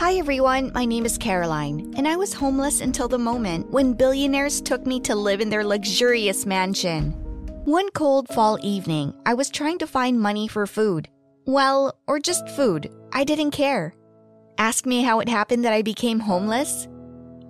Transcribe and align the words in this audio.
Hi 0.00 0.14
everyone, 0.14 0.72
my 0.72 0.86
name 0.86 1.04
is 1.04 1.18
Caroline, 1.18 1.92
and 1.94 2.08
I 2.08 2.16
was 2.16 2.32
homeless 2.32 2.80
until 2.80 3.06
the 3.06 3.18
moment 3.18 3.70
when 3.70 3.92
billionaires 3.92 4.62
took 4.62 4.86
me 4.86 4.98
to 5.00 5.14
live 5.14 5.42
in 5.42 5.50
their 5.50 5.62
luxurious 5.62 6.46
mansion. 6.46 7.12
One 7.66 7.90
cold 7.90 8.26
fall 8.28 8.58
evening, 8.62 9.12
I 9.26 9.34
was 9.34 9.50
trying 9.50 9.76
to 9.76 9.86
find 9.86 10.18
money 10.18 10.48
for 10.48 10.66
food. 10.66 11.10
Well, 11.44 11.98
or 12.06 12.18
just 12.18 12.48
food, 12.48 12.90
I 13.12 13.24
didn't 13.24 13.50
care. 13.50 13.92
Ask 14.56 14.86
me 14.86 15.02
how 15.02 15.20
it 15.20 15.28
happened 15.28 15.66
that 15.66 15.74
I 15.74 15.82
became 15.82 16.18
homeless? 16.18 16.88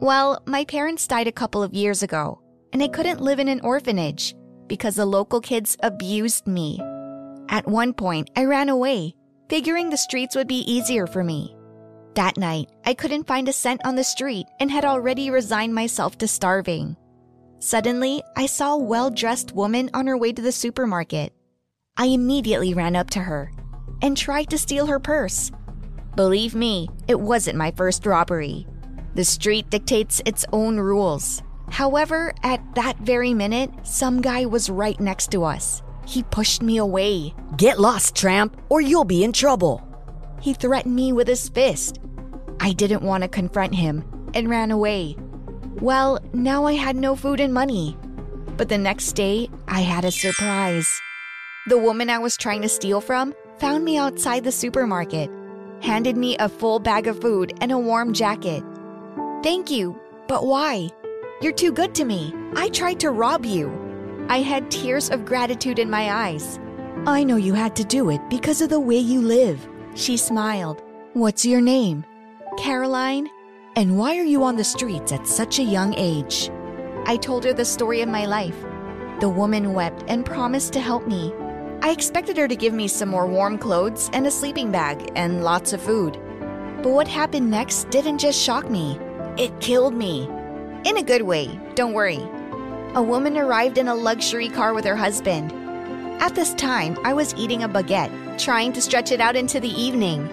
Well, 0.01 0.43
my 0.45 0.65
parents 0.65 1.07
died 1.07 1.29
a 1.29 1.33
couple 1.41 1.63
of 1.63 1.73
years 1.73 2.03
ago, 2.03 2.43
and 2.73 2.83
I 2.83 2.89
couldn't 2.89 3.21
live 3.21 3.39
in 3.39 3.47
an 3.47 3.61
orphanage 3.61 4.35
because 4.67 4.97
the 4.97 5.07
local 5.07 5.41
kids 5.41 5.77
abused 5.85 6.49
me. 6.49 6.81
At 7.49 7.69
one 7.69 7.93
point, 7.93 8.29
I 8.35 8.43
ran 8.47 8.69
away, 8.69 9.15
figuring 9.49 9.89
the 9.91 9.97
streets 9.97 10.35
would 10.35 10.49
be 10.49 10.69
easier 10.69 11.07
for 11.07 11.23
me. 11.23 11.55
That 12.15 12.37
night, 12.37 12.71
I 12.85 12.95
couldn't 12.95 13.27
find 13.27 13.49
a 13.49 13.53
cent 13.53 13.81
on 13.85 13.95
the 13.95 14.05
street 14.05 14.47
and 14.59 14.71
had 14.71 14.85
already 14.85 15.31
resigned 15.31 15.75
myself 15.75 16.19
to 16.19 16.29
starving. 16.29 16.97
Suddenly, 17.61 18.23
I 18.37 18.47
saw 18.47 18.75
a 18.75 18.79
well 18.79 19.11
dressed 19.11 19.55
woman 19.55 19.91
on 19.95 20.07
her 20.07 20.17
way 20.17 20.33
to 20.33 20.43
the 20.43 20.53
supermarket. 20.53 21.33
I 21.97 22.07
immediately 22.07 22.75
ran 22.75 22.97
up 22.97 23.11
to 23.11 23.21
her 23.21 23.53
and 24.03 24.17
tried 24.17 24.51
to 24.51 24.59
steal 24.59 24.87
her 24.87 24.99
purse. 24.99 25.53
Believe 26.17 26.55
me, 26.55 26.89
it 27.07 27.21
wasn't 27.21 27.59
my 27.59 27.71
first 27.71 28.07
robbery. 28.07 28.67
The 29.15 29.25
street 29.25 29.71
dictates 29.71 30.23
its 30.25 30.45
own 30.53 30.79
rules. 30.79 31.43
However, 31.69 32.33
at 32.43 32.63
that 32.75 32.99
very 32.99 33.35
minute, 33.35 33.71
some 33.83 34.21
guy 34.21 34.47
was 34.47 34.71
right 34.71 34.99
next 34.99 35.31
to 35.33 35.45
us. 35.45 35.83
He 36.07 36.23
pushed 36.25 36.63
me 36.63 36.79
away. 36.79 37.35
Get 37.57 37.79
lost, 37.79 38.17
tramp, 38.17 38.61
or 38.69 38.81
you'll 38.81 39.05
be 39.05 39.23
in 39.23 39.33
trouble. 39.33 39.87
He 40.41 40.55
threatened 40.55 40.95
me 40.95 41.13
with 41.13 41.29
his 41.29 41.49
fist. 41.49 42.01
I 42.61 42.73
didn't 42.73 43.03
want 43.03 43.23
to 43.23 43.29
confront 43.29 43.75
him 43.75 44.05
and 44.35 44.49
ran 44.49 44.71
away. 44.71 45.17
Well, 45.81 46.19
now 46.33 46.67
I 46.67 46.75
had 46.75 46.97
no 46.97 47.17
food 47.17 47.41
and 47.41 47.55
money. 47.55 47.97
But 48.57 48.69
the 48.69 48.79
next 48.79 49.13
day, 49.13 49.49
I 49.69 49.81
had 49.81 50.05
a 50.05 50.11
surprise. 50.11 50.91
The 51.67 51.79
woman 51.79 52.11
I 52.11 52.19
was 52.19 52.37
trying 52.37 52.63
to 52.63 52.69
steal 52.69 53.01
from 53.01 53.35
found 53.59 53.85
me 53.85 53.99
outside 53.99 54.45
the 54.45 54.53
supermarket, 54.53 55.31
handed 55.83 56.17
me 56.17 56.37
a 56.39 56.49
full 56.49 56.79
bag 56.79 57.07
of 57.07 57.21
food 57.21 57.53
and 57.61 57.73
a 57.73 57.79
warm 57.79 58.13
jacket. 58.13 58.63
Thank 59.43 59.71
you, 59.71 59.99
but 60.27 60.47
why? 60.47 60.89
You're 61.41 61.53
too 61.53 61.73
good 61.73 61.95
to 61.97 62.05
me. 62.05 62.35
I 62.55 62.69
tried 62.69 63.01
to 63.01 63.11
rob 63.11 63.47
you. 63.47 63.71
I 64.29 64.41
had 64.41 64.71
tears 64.71 65.11
of 65.11 65.25
gratitude 65.25 65.79
in 65.79 65.91
my 65.91 66.13
eyes. 66.13 66.59
I 67.07 67.25
know 67.25 67.37
you 67.37 67.55
had 67.55 67.75
to 67.77 67.85
do 67.85 68.11
it 68.11 68.21
because 68.29 68.61
of 68.61 68.69
the 68.69 68.81
way 68.81 68.99
you 68.99 69.23
live. 69.23 69.67
She 69.95 70.17
smiled. 70.17 70.83
What's 71.15 71.45
your 71.45 71.61
name? 71.61 72.05
Caroline? 72.59 73.29
And 73.77 73.99
why 73.99 74.17
are 74.19 74.25
you 74.25 74.45
on 74.45 74.57
the 74.57 74.65
streets 74.65 75.13
at 75.13 75.27
such 75.27 75.59
a 75.59 75.65
young 75.65 75.95
age? 75.95 76.51
I 77.07 77.17
told 77.17 77.45
her 77.45 77.53
the 77.53 77.65
story 77.65 78.01
of 78.01 78.09
my 78.09 78.27
life. 78.27 78.57
The 79.21 79.29
woman 79.29 79.75
wept 79.75 80.05
and 80.09 80.25
promised 80.25 80.73
to 80.75 80.81
help 80.81 81.07
me. 81.07 81.33
I 81.83 81.91
expected 81.91 82.37
her 82.37 82.47
to 82.47 82.57
give 82.57 82.73
me 82.73 82.89
some 82.89 83.09
more 83.09 83.27
warm 83.27 83.59
clothes 83.59 84.11
and 84.13 84.27
a 84.27 84.31
sleeping 84.31 84.71
bag 84.71 85.11
and 85.17 85.43
lots 85.43 85.73
of 85.73 85.83
food. 85.83 86.19
But 86.83 86.93
what 86.93 87.09
happened 87.09 87.51
next 87.51 87.91
didn't 87.91 88.19
just 88.19 88.41
shock 88.41 88.71
me, 88.71 88.99
it 89.37 89.61
killed 89.61 89.95
me. 89.95 90.29
In 90.85 90.97
a 90.99 91.03
good 91.03 91.23
way, 91.23 91.59
don't 91.75 91.93
worry. 91.93 92.21
A 92.95 93.03
woman 93.03 93.37
arrived 93.37 93.79
in 93.79 93.89
a 93.89 93.95
luxury 93.95 94.49
car 94.49 94.73
with 94.73 94.85
her 94.85 94.97
husband. 94.97 95.53
At 96.21 96.35
this 96.35 96.53
time, 96.55 96.99
I 97.03 97.15
was 97.15 97.35
eating 97.35 97.63
a 97.63 97.69
baguette, 97.69 98.39
trying 98.39 98.75
to 98.75 98.83
stretch 98.83 99.11
it 99.11 99.23
out 99.23 99.37
into 99.37 99.59
the 99.59 99.71
evening. 99.71 100.29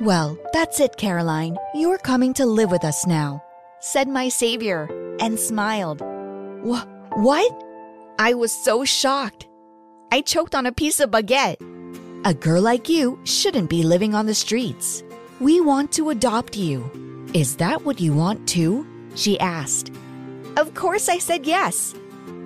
Well, 0.00 0.38
that's 0.52 0.80
it, 0.80 0.98
Caroline. 0.98 1.56
You're 1.74 1.96
coming 1.96 2.34
to 2.34 2.44
live 2.44 2.70
with 2.70 2.84
us 2.84 3.06
now, 3.06 3.42
said 3.80 4.06
my 4.06 4.28
savior, 4.28 4.86
and 5.20 5.38
smiled. 5.38 6.02
Wh- 6.62 6.84
what? 7.16 7.50
I 8.18 8.34
was 8.34 8.52
so 8.52 8.84
shocked. 8.84 9.48
I 10.12 10.20
choked 10.20 10.54
on 10.54 10.66
a 10.66 10.72
piece 10.72 11.00
of 11.00 11.10
baguette. 11.10 11.56
A 12.26 12.34
girl 12.34 12.60
like 12.60 12.90
you 12.90 13.18
shouldn't 13.24 13.70
be 13.70 13.82
living 13.82 14.14
on 14.14 14.26
the 14.26 14.34
streets. 14.34 15.02
We 15.40 15.60
want 15.60 15.90
to 15.92 16.10
adopt 16.10 16.56
you. 16.56 16.84
Is 17.32 17.56
that 17.56 17.82
what 17.84 17.98
you 17.98 18.12
want 18.12 18.46
too? 18.46 18.86
She 19.14 19.40
asked. 19.40 19.90
Of 20.58 20.74
course, 20.74 21.08
I 21.08 21.16
said 21.18 21.46
yes. 21.46 21.94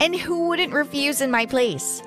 And 0.01 0.15
who 0.15 0.47
wouldn't 0.49 0.73
refuse 0.73 1.21
in 1.21 1.31
my 1.31 1.45
place? 1.45 2.03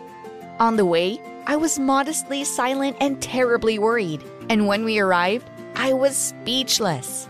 On 0.62 0.76
the 0.76 0.86
way, 0.86 1.20
I 1.48 1.56
was 1.56 1.80
modestly 1.80 2.44
silent 2.44 2.96
and 3.02 3.20
terribly 3.20 3.80
worried. 3.80 4.24
And 4.48 4.68
when 4.68 4.86
we 4.86 5.00
arrived, 5.00 5.50
I 5.76 5.92
was 5.94 6.16
speechless. 6.16 7.28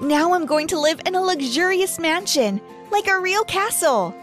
Now 0.00 0.32
I'm 0.32 0.46
going 0.46 0.68
to 0.68 0.80
live 0.80 0.98
in 1.04 1.14
a 1.14 1.20
luxurious 1.20 1.98
mansion, 1.98 2.62
like 2.90 3.08
a 3.08 3.20
real 3.20 3.44
castle. 3.44 4.14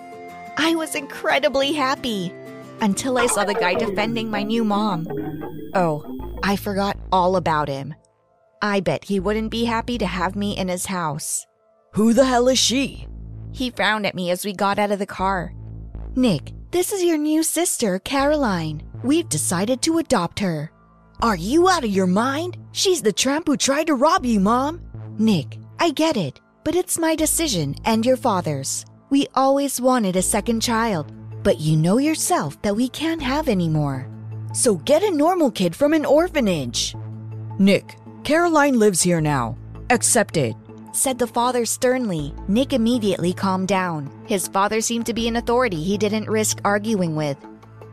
I 0.57 0.73
was 0.73 0.95
incredibly 0.95 1.73
happy 1.73 2.33
until 2.81 3.19
I 3.19 3.27
saw 3.27 3.45
the 3.45 3.53
guy 3.53 3.75
defending 3.75 4.31
my 4.31 4.41
new 4.41 4.63
mom. 4.63 5.07
Oh, 5.75 6.03
I 6.41 6.55
forgot 6.55 6.97
all 7.11 7.35
about 7.35 7.67
him. 7.67 7.93
I 8.63 8.79
bet 8.79 9.05
he 9.05 9.19
wouldn't 9.19 9.51
be 9.51 9.65
happy 9.65 9.99
to 9.99 10.07
have 10.07 10.35
me 10.35 10.57
in 10.57 10.69
his 10.69 10.87
house. 10.87 11.45
Who 11.93 12.13
the 12.13 12.25
hell 12.25 12.47
is 12.47 12.57
she? 12.57 13.05
He 13.51 13.69
frowned 13.69 14.07
at 14.07 14.15
me 14.15 14.31
as 14.31 14.43
we 14.43 14.53
got 14.53 14.79
out 14.79 14.91
of 14.91 14.97
the 14.97 15.05
car. 15.05 15.53
Nick, 16.15 16.51
this 16.71 16.91
is 16.91 17.03
your 17.03 17.17
new 17.17 17.41
sister, 17.41 17.99
Caroline. 17.99 18.83
We've 19.03 19.27
decided 19.27 19.81
to 19.83 19.97
adopt 19.97 20.39
her. 20.39 20.71
Are 21.21 21.35
you 21.35 21.67
out 21.67 21.83
of 21.83 21.89
your 21.89 22.07
mind? 22.07 22.57
She's 22.71 23.01
the 23.01 23.11
tramp 23.11 23.47
who 23.47 23.57
tried 23.57 23.87
to 23.87 23.95
rob 23.95 24.25
you, 24.25 24.39
Mom. 24.39 24.81
Nick, 25.17 25.57
I 25.79 25.89
get 25.89 26.15
it, 26.15 26.39
but 26.63 26.75
it's 26.75 26.99
my 26.99 27.15
decision 27.15 27.75
and 27.85 28.05
your 28.05 28.17
father's. 28.17 28.85
We 29.09 29.27
always 29.33 29.81
wanted 29.81 30.15
a 30.15 30.21
second 30.21 30.61
child, 30.61 31.11
but 31.43 31.59
you 31.59 31.75
know 31.75 31.97
yourself 31.97 32.61
that 32.61 32.75
we 32.75 32.87
can't 32.87 33.21
have 33.21 33.47
any 33.47 33.67
more. 33.67 34.07
So 34.53 34.75
get 34.75 35.03
a 35.03 35.11
normal 35.11 35.51
kid 35.51 35.75
from 35.75 35.93
an 35.93 36.05
orphanage. 36.05 36.95
Nick, 37.57 37.97
Caroline 38.23 38.77
lives 38.77 39.01
here 39.01 39.21
now. 39.21 39.57
Accept 39.89 40.37
it, 40.37 40.55
said 40.91 41.19
the 41.19 41.27
father 41.27 41.65
sternly. 41.65 42.33
Nick 42.47 42.73
immediately 42.73 43.33
calmed 43.33 43.67
down. 43.67 44.11
His 44.25 44.47
father 44.47 44.81
seemed 44.81 45.05
to 45.05 45.13
be 45.13 45.27
an 45.27 45.35
authority 45.35 45.81
he 45.83 45.97
didn't 45.97 46.29
risk 46.29 46.59
arguing 46.63 47.15
with. 47.15 47.37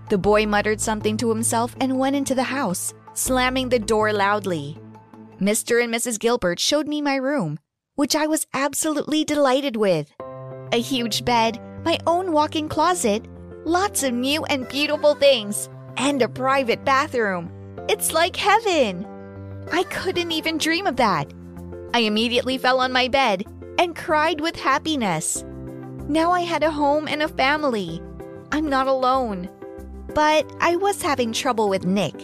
The 0.09 0.19
boy 0.19 0.47
muttered 0.47 0.81
something 0.81 1.17
to 1.19 1.29
himself 1.29 1.75
and 1.81 1.99
went 1.99 2.17
into 2.17 2.35
the 2.35 2.43
house, 2.45 2.95
slamming 3.15 3.69
the 3.69 3.79
door 3.79 4.13
loudly. 4.13 4.79
Mr. 5.41 5.83
and 5.83 5.93
Mrs. 5.93 6.19
Gilbert 6.19 6.59
showed 6.59 6.87
me 6.87 7.03
my 7.03 7.17
room, 7.17 7.59
which 7.97 8.17
I 8.17 8.27
was 8.27 8.47
absolutely 8.55 9.25
delighted 9.25 9.77
with. 9.77 10.13
A 10.73 10.81
huge 10.81 11.25
bed, 11.25 11.61
my 11.85 11.99
own 12.07 12.33
walk 12.33 12.57
in 12.57 12.69
closet, 12.69 13.27
lots 13.65 14.03
of 14.03 14.15
new 14.15 14.45
and 14.45 14.69
beautiful 14.69 15.15
things, 15.15 15.69
and 15.97 16.23
a 16.23 16.29
private 16.29 16.85
bathroom. 16.85 17.51
It's 17.89 18.13
like 18.13 18.37
heaven. 18.37 19.07
I 19.73 19.83
couldn't 19.85 20.33
even 20.33 20.59
dream 20.59 20.87
of 20.87 20.97
that. 20.97 21.33
I 21.95 22.01
immediately 22.01 22.59
fell 22.59 22.81
on 22.81 22.93
my 22.93 23.09
bed 23.09 23.45
and 23.79 23.97
cried 23.97 24.41
with 24.41 24.57
happiness. 24.57 25.45
Now 26.09 26.33
I 26.33 26.41
had 26.41 26.63
a 26.63 26.71
home 26.71 27.09
and 27.09 27.23
a 27.23 27.29
family. 27.29 28.01
I'm 28.53 28.69
not 28.69 28.87
alone. 28.87 29.49
But 30.15 30.51
I 30.61 30.77
was 30.77 31.03
having 31.03 31.33
trouble 31.33 31.69
with 31.69 31.85
Nick. 31.85 32.15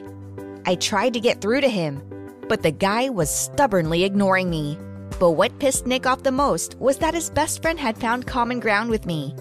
I 0.66 0.76
tried 0.76 1.14
to 1.14 1.20
get 1.20 1.40
through 1.40 1.60
to 1.62 1.68
him, 1.68 2.02
but 2.48 2.62
the 2.62 2.70
guy 2.70 3.08
was 3.08 3.28
stubbornly 3.28 4.04
ignoring 4.04 4.48
me. 4.48 4.78
But 5.18 5.32
what 5.32 5.58
pissed 5.58 5.86
Nick 5.86 6.06
off 6.06 6.22
the 6.22 6.32
most 6.32 6.78
was 6.78 6.98
that 6.98 7.14
his 7.14 7.30
best 7.30 7.60
friend 7.60 7.78
had 7.78 7.98
found 7.98 8.26
common 8.26 8.60
ground 8.60 8.90
with 8.90 9.04
me. 9.04 9.34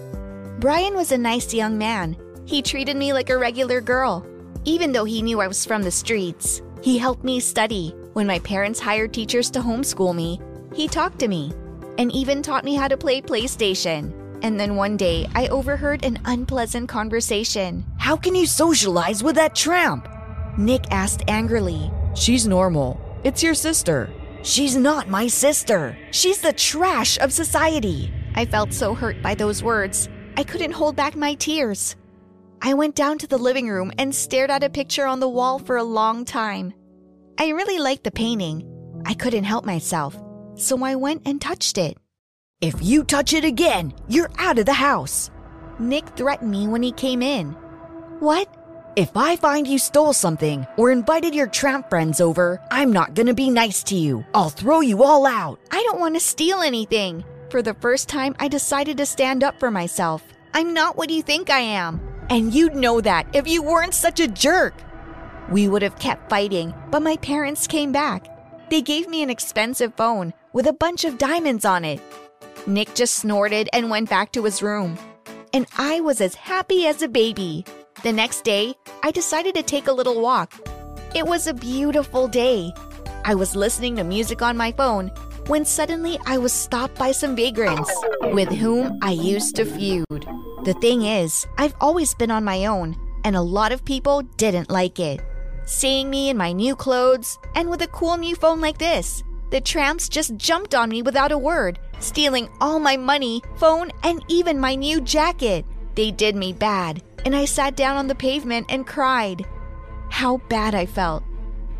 Brian 0.58 0.94
was 0.94 1.12
a 1.12 1.18
nice 1.18 1.54
young 1.54 1.78
man. 1.78 2.16
He 2.44 2.62
treated 2.62 2.96
me 2.96 3.12
like 3.12 3.30
a 3.30 3.38
regular 3.38 3.80
girl, 3.80 4.26
even 4.64 4.92
though 4.92 5.04
he 5.04 5.22
knew 5.22 5.40
I 5.40 5.48
was 5.48 5.64
from 5.64 5.82
the 5.82 5.90
streets. 5.90 6.62
He 6.82 6.98
helped 6.98 7.24
me 7.24 7.40
study. 7.40 7.94
When 8.12 8.26
my 8.26 8.40
parents 8.40 8.78
hired 8.78 9.14
teachers 9.14 9.50
to 9.52 9.60
homeschool 9.60 10.14
me, 10.14 10.38
he 10.74 10.86
talked 10.86 11.18
to 11.20 11.28
me 11.28 11.52
and 11.96 12.12
even 12.12 12.42
taught 12.42 12.64
me 12.64 12.74
how 12.74 12.88
to 12.88 12.96
play 12.96 13.22
PlayStation. 13.22 14.12
And 14.42 14.58
then 14.58 14.76
one 14.76 14.96
day, 14.96 15.26
I 15.34 15.48
overheard 15.48 16.04
an 16.04 16.18
unpleasant 16.24 16.88
conversation. 16.88 17.84
How 17.98 18.16
can 18.16 18.34
you 18.34 18.46
socialize 18.46 19.22
with 19.22 19.36
that 19.36 19.54
tramp? 19.54 20.08
Nick 20.58 20.84
asked 20.90 21.22
angrily. 21.28 21.90
She's 22.14 22.46
normal. 22.46 23.00
It's 23.24 23.42
your 23.42 23.54
sister. 23.54 24.10
She's 24.42 24.76
not 24.76 25.08
my 25.08 25.26
sister. 25.26 25.96
She's 26.10 26.40
the 26.40 26.52
trash 26.52 27.18
of 27.18 27.32
society. 27.32 28.12
I 28.34 28.44
felt 28.44 28.74
so 28.74 28.94
hurt 28.94 29.22
by 29.22 29.34
those 29.34 29.62
words. 29.62 30.08
I 30.36 30.44
couldn't 30.44 30.72
hold 30.72 30.96
back 30.96 31.14
my 31.14 31.34
tears. 31.34 31.96
I 32.60 32.74
went 32.74 32.94
down 32.94 33.18
to 33.18 33.26
the 33.26 33.38
living 33.38 33.68
room 33.68 33.92
and 33.98 34.14
stared 34.14 34.50
at 34.50 34.64
a 34.64 34.70
picture 34.70 35.06
on 35.06 35.20
the 35.20 35.28
wall 35.28 35.58
for 35.58 35.76
a 35.76 35.84
long 35.84 36.24
time. 36.24 36.74
I 37.38 37.48
really 37.48 37.78
liked 37.78 38.04
the 38.04 38.10
painting. 38.10 38.68
I 39.04 39.14
couldn't 39.14 39.44
help 39.44 39.64
myself, 39.64 40.16
so 40.54 40.82
I 40.84 40.94
went 40.94 41.22
and 41.26 41.40
touched 41.40 41.78
it. 41.78 41.96
If 42.60 42.74
you 42.80 43.02
touch 43.02 43.32
it 43.32 43.44
again, 43.44 43.92
you're 44.08 44.30
out 44.38 44.58
of 44.58 44.66
the 44.66 44.72
house. 44.72 45.30
Nick 45.78 46.08
threatened 46.10 46.50
me 46.50 46.68
when 46.68 46.82
he 46.82 46.92
came 46.92 47.22
in. 47.22 47.52
What? 48.20 48.54
If 48.94 49.16
I 49.16 49.36
find 49.36 49.66
you 49.66 49.78
stole 49.78 50.12
something 50.12 50.66
or 50.76 50.92
invited 50.92 51.34
your 51.34 51.46
tramp 51.48 51.88
friends 51.88 52.20
over, 52.20 52.60
I'm 52.70 52.92
not 52.92 53.14
gonna 53.14 53.34
be 53.34 53.50
nice 53.50 53.82
to 53.84 53.96
you. 53.96 54.24
I'll 54.34 54.50
throw 54.50 54.80
you 54.80 55.02
all 55.02 55.26
out. 55.26 55.58
I 55.70 55.82
don't 55.82 55.98
want 55.98 56.14
to 56.14 56.20
steal 56.20 56.60
anything. 56.60 57.24
For 57.50 57.62
the 57.62 57.74
first 57.74 58.08
time, 58.08 58.36
I 58.38 58.48
decided 58.48 58.98
to 58.98 59.06
stand 59.06 59.42
up 59.42 59.58
for 59.58 59.70
myself. 59.70 60.22
I'm 60.54 60.74
not 60.74 60.96
what 60.96 61.10
you 61.10 61.22
think 61.22 61.50
I 61.50 61.60
am. 61.60 62.00
And 62.28 62.54
you'd 62.54 62.76
know 62.76 63.00
that 63.00 63.26
if 63.34 63.48
you 63.48 63.62
weren't 63.62 63.94
such 63.94 64.20
a 64.20 64.28
jerk. 64.28 64.74
We 65.50 65.68
would 65.68 65.82
have 65.82 65.98
kept 65.98 66.30
fighting, 66.30 66.74
but 66.90 67.02
my 67.02 67.16
parents 67.16 67.66
came 67.66 67.92
back. 67.92 68.26
They 68.70 68.80
gave 68.80 69.08
me 69.08 69.22
an 69.22 69.30
expensive 69.30 69.94
phone 69.94 70.32
with 70.52 70.66
a 70.66 70.72
bunch 70.72 71.04
of 71.04 71.18
diamonds 71.18 71.64
on 71.64 71.84
it. 71.84 72.00
Nick 72.66 72.94
just 72.94 73.16
snorted 73.16 73.68
and 73.72 73.90
went 73.90 74.08
back 74.08 74.32
to 74.32 74.44
his 74.44 74.62
room. 74.62 74.98
And 75.52 75.66
I 75.76 76.00
was 76.00 76.20
as 76.20 76.34
happy 76.34 76.86
as 76.86 77.02
a 77.02 77.08
baby. 77.08 77.64
The 78.02 78.12
next 78.12 78.44
day, 78.44 78.74
I 79.02 79.10
decided 79.10 79.54
to 79.56 79.62
take 79.62 79.88
a 79.88 79.92
little 79.92 80.20
walk. 80.20 80.54
It 81.14 81.26
was 81.26 81.46
a 81.46 81.54
beautiful 81.54 82.28
day. 82.28 82.72
I 83.24 83.34
was 83.34 83.54
listening 83.54 83.96
to 83.96 84.04
music 84.04 84.42
on 84.42 84.56
my 84.56 84.72
phone 84.72 85.08
when 85.48 85.64
suddenly 85.64 86.18
I 86.26 86.38
was 86.38 86.52
stopped 86.52 86.96
by 86.96 87.12
some 87.12 87.36
vagrants 87.36 87.92
with 88.22 88.48
whom 88.48 88.98
I 89.02 89.10
used 89.10 89.56
to 89.56 89.64
feud. 89.64 90.26
The 90.64 90.76
thing 90.80 91.02
is, 91.02 91.46
I've 91.58 91.74
always 91.80 92.14
been 92.14 92.30
on 92.30 92.44
my 92.44 92.66
own, 92.66 92.96
and 93.24 93.36
a 93.36 93.42
lot 93.42 93.72
of 93.72 93.84
people 93.84 94.22
didn't 94.36 94.70
like 94.70 94.98
it. 95.00 95.20
Seeing 95.64 96.10
me 96.10 96.28
in 96.28 96.36
my 96.36 96.52
new 96.52 96.74
clothes 96.74 97.38
and 97.54 97.70
with 97.70 97.82
a 97.82 97.88
cool 97.88 98.16
new 98.16 98.34
phone 98.34 98.60
like 98.60 98.78
this, 98.78 99.22
the 99.50 99.60
tramps 99.60 100.08
just 100.08 100.36
jumped 100.36 100.74
on 100.74 100.88
me 100.88 101.02
without 101.02 101.30
a 101.30 101.38
word, 101.38 101.78
stealing 102.00 102.48
all 102.60 102.78
my 102.78 102.96
money, 102.96 103.42
phone, 103.56 103.90
and 104.02 104.24
even 104.28 104.58
my 104.58 104.74
new 104.74 105.00
jacket. 105.00 105.64
They 105.94 106.10
did 106.10 106.34
me 106.34 106.52
bad, 106.52 107.02
and 107.24 107.36
I 107.36 107.44
sat 107.44 107.76
down 107.76 107.96
on 107.96 108.08
the 108.08 108.14
pavement 108.14 108.66
and 108.70 108.86
cried. 108.86 109.44
How 110.10 110.38
bad 110.48 110.74
I 110.74 110.86
felt. 110.86 111.22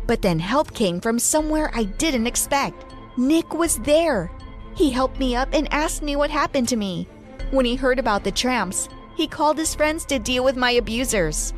But 0.05 0.21
then 0.21 0.39
help 0.39 0.73
came 0.73 1.01
from 1.01 1.19
somewhere 1.19 1.71
I 1.73 1.83
didn't 1.83 2.27
expect. 2.27 2.85
Nick 3.17 3.53
was 3.53 3.77
there. 3.79 4.31
He 4.75 4.91
helped 4.91 5.19
me 5.19 5.35
up 5.35 5.49
and 5.51 5.71
asked 5.73 6.01
me 6.01 6.15
what 6.15 6.29
happened 6.29 6.69
to 6.69 6.75
me. 6.75 7.07
When 7.51 7.65
he 7.65 7.75
heard 7.75 7.99
about 7.99 8.23
the 8.23 8.31
tramps, 8.31 8.87
he 9.15 9.27
called 9.27 9.57
his 9.57 9.75
friends 9.75 10.05
to 10.05 10.19
deal 10.19 10.43
with 10.43 10.55
my 10.55 10.71
abusers. 10.71 11.53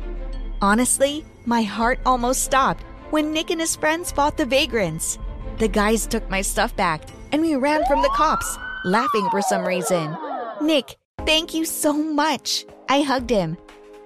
Honestly, 0.60 1.24
my 1.46 1.62
heart 1.62 2.00
almost 2.04 2.42
stopped 2.42 2.84
when 3.10 3.32
Nick 3.32 3.50
and 3.50 3.60
his 3.60 3.76
friends 3.76 4.10
fought 4.10 4.36
the 4.36 4.44
vagrants. 4.44 5.18
The 5.58 5.68
guys 5.68 6.06
took 6.06 6.28
my 6.28 6.42
stuff 6.42 6.74
back 6.76 7.08
and 7.32 7.40
we 7.40 7.54
ran 7.54 7.84
from 7.86 8.02
the 8.02 8.10
cops, 8.10 8.58
laughing 8.84 9.28
for 9.30 9.40
some 9.40 9.64
reason. 9.64 10.16
Nick, 10.60 10.96
thank 11.24 11.54
you 11.54 11.64
so 11.64 11.92
much. 11.92 12.66
I 12.88 13.02
hugged 13.02 13.30
him. 13.30 13.56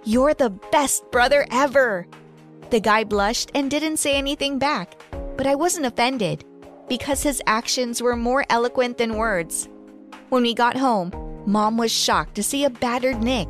You're 0.05 0.35
the 0.35 0.51
best 0.51 1.11
brother 1.11 1.47
ever. 1.51 2.07
The 2.71 2.81
guy 2.81 3.05
blushed 3.05 3.51
and 3.55 3.71
didn't 3.71 3.97
say 3.97 4.17
anything 4.17 4.59
back, 4.59 4.95
but 5.37 5.47
I 5.47 5.55
wasn't 5.55 5.87
offended 5.87 6.45
because 6.89 7.23
his 7.23 7.43
actions 7.47 8.03
were 8.03 8.17
more 8.17 8.45
eloquent 8.51 8.99
than 8.99 9.17
words. 9.17 9.69
When 10.29 10.43
we 10.43 10.55
got 10.55 10.77
home, 10.77 11.11
Mom 11.47 11.77
was 11.77 11.91
shocked 11.91 12.35
to 12.35 12.43
see 12.43 12.65
a 12.65 12.71
battered 12.71 13.23
Nick. 13.23 13.49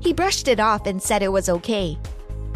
He 0.00 0.12
brushed 0.12 0.48
it 0.48 0.60
off 0.60 0.86
and 0.86 1.02
said 1.02 1.22
it 1.22 1.32
was 1.32 1.48
okay. 1.48 1.98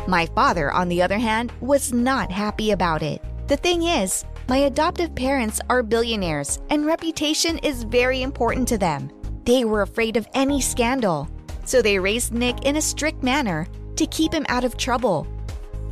My 0.06 0.26
father, 0.26 0.72
on 0.72 0.88
the 0.88 1.02
other 1.02 1.18
hand, 1.18 1.52
was 1.60 1.92
not 1.92 2.30
happy 2.30 2.70
about 2.70 3.02
it. 3.02 3.22
The 3.48 3.56
thing 3.56 3.82
is, 3.82 4.24
my 4.48 4.58
adoptive 4.58 5.14
parents 5.14 5.60
are 5.68 5.82
billionaires 5.82 6.60
and 6.70 6.86
reputation 6.86 7.58
is 7.58 7.82
very 7.82 8.22
important 8.22 8.68
to 8.68 8.78
them. 8.78 9.10
They 9.44 9.64
were 9.64 9.82
afraid 9.82 10.16
of 10.16 10.28
any 10.34 10.60
scandal, 10.60 11.28
so 11.64 11.82
they 11.82 11.98
raised 11.98 12.32
Nick 12.32 12.64
in 12.64 12.76
a 12.76 12.82
strict 12.82 13.22
manner 13.22 13.66
to 13.96 14.06
keep 14.06 14.32
him 14.32 14.46
out 14.48 14.64
of 14.64 14.76
trouble. 14.76 15.26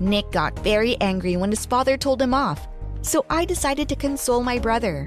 Nick 0.00 0.30
got 0.30 0.58
very 0.60 0.96
angry 1.00 1.36
when 1.36 1.50
his 1.50 1.66
father 1.66 1.96
told 1.96 2.20
him 2.20 2.34
off, 2.34 2.68
so 3.02 3.24
I 3.30 3.44
decided 3.44 3.88
to 3.88 3.96
console 3.96 4.42
my 4.42 4.58
brother. 4.58 5.06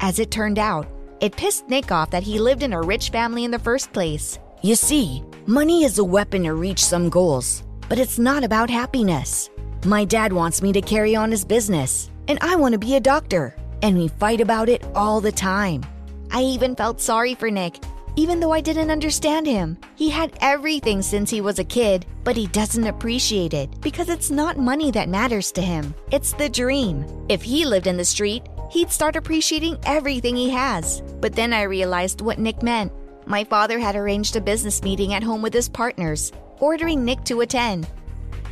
As 0.00 0.18
it 0.18 0.30
turned 0.30 0.58
out, 0.58 0.86
it 1.20 1.36
pissed 1.36 1.68
Nick 1.68 1.92
off 1.92 2.10
that 2.10 2.22
he 2.22 2.38
lived 2.38 2.62
in 2.62 2.72
a 2.72 2.80
rich 2.80 3.10
family 3.10 3.44
in 3.44 3.50
the 3.50 3.58
first 3.58 3.92
place. 3.92 4.38
You 4.62 4.74
see, 4.74 5.22
money 5.46 5.84
is 5.84 5.98
a 5.98 6.04
weapon 6.04 6.44
to 6.44 6.54
reach 6.54 6.84
some 6.84 7.08
goals, 7.10 7.62
but 7.90 7.98
it's 7.98 8.20
not 8.20 8.44
about 8.44 8.70
happiness. 8.70 9.50
My 9.84 10.04
dad 10.04 10.32
wants 10.32 10.62
me 10.62 10.72
to 10.72 10.80
carry 10.80 11.16
on 11.16 11.32
his 11.32 11.44
business, 11.44 12.08
and 12.28 12.38
I 12.40 12.54
want 12.54 12.72
to 12.72 12.78
be 12.78 12.94
a 12.94 13.00
doctor, 13.00 13.56
and 13.82 13.98
we 13.98 14.06
fight 14.06 14.40
about 14.40 14.68
it 14.68 14.86
all 14.94 15.20
the 15.20 15.32
time. 15.32 15.82
I 16.30 16.42
even 16.42 16.76
felt 16.76 17.00
sorry 17.00 17.34
for 17.34 17.50
Nick, 17.50 17.82
even 18.14 18.38
though 18.38 18.52
I 18.52 18.60
didn't 18.60 18.92
understand 18.92 19.44
him. 19.44 19.76
He 19.96 20.08
had 20.08 20.38
everything 20.40 21.02
since 21.02 21.30
he 21.30 21.40
was 21.40 21.58
a 21.58 21.64
kid, 21.64 22.06
but 22.22 22.36
he 22.36 22.46
doesn't 22.46 22.86
appreciate 22.86 23.54
it 23.54 23.68
because 23.80 24.08
it's 24.08 24.30
not 24.30 24.56
money 24.56 24.92
that 24.92 25.08
matters 25.08 25.50
to 25.52 25.60
him. 25.60 25.92
It's 26.12 26.32
the 26.32 26.48
dream. 26.48 27.04
If 27.28 27.42
he 27.42 27.64
lived 27.64 27.88
in 27.88 27.96
the 27.96 28.04
street, 28.04 28.44
he'd 28.70 28.92
start 28.92 29.16
appreciating 29.16 29.78
everything 29.84 30.36
he 30.36 30.50
has. 30.50 31.00
But 31.20 31.34
then 31.34 31.52
I 31.52 31.62
realized 31.62 32.20
what 32.20 32.38
Nick 32.38 32.62
meant. 32.62 32.92
My 33.26 33.42
father 33.42 33.80
had 33.80 33.96
arranged 33.96 34.36
a 34.36 34.40
business 34.40 34.80
meeting 34.84 35.12
at 35.12 35.24
home 35.24 35.42
with 35.42 35.54
his 35.54 35.68
partners, 35.68 36.30
ordering 36.60 37.04
Nick 37.04 37.24
to 37.24 37.40
attend. 37.40 37.88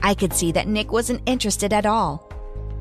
I 0.02 0.14
could 0.14 0.32
see 0.32 0.52
that 0.52 0.68
Nick 0.68 0.92
wasn't 0.92 1.22
interested 1.26 1.72
at 1.72 1.86
all. 1.86 2.28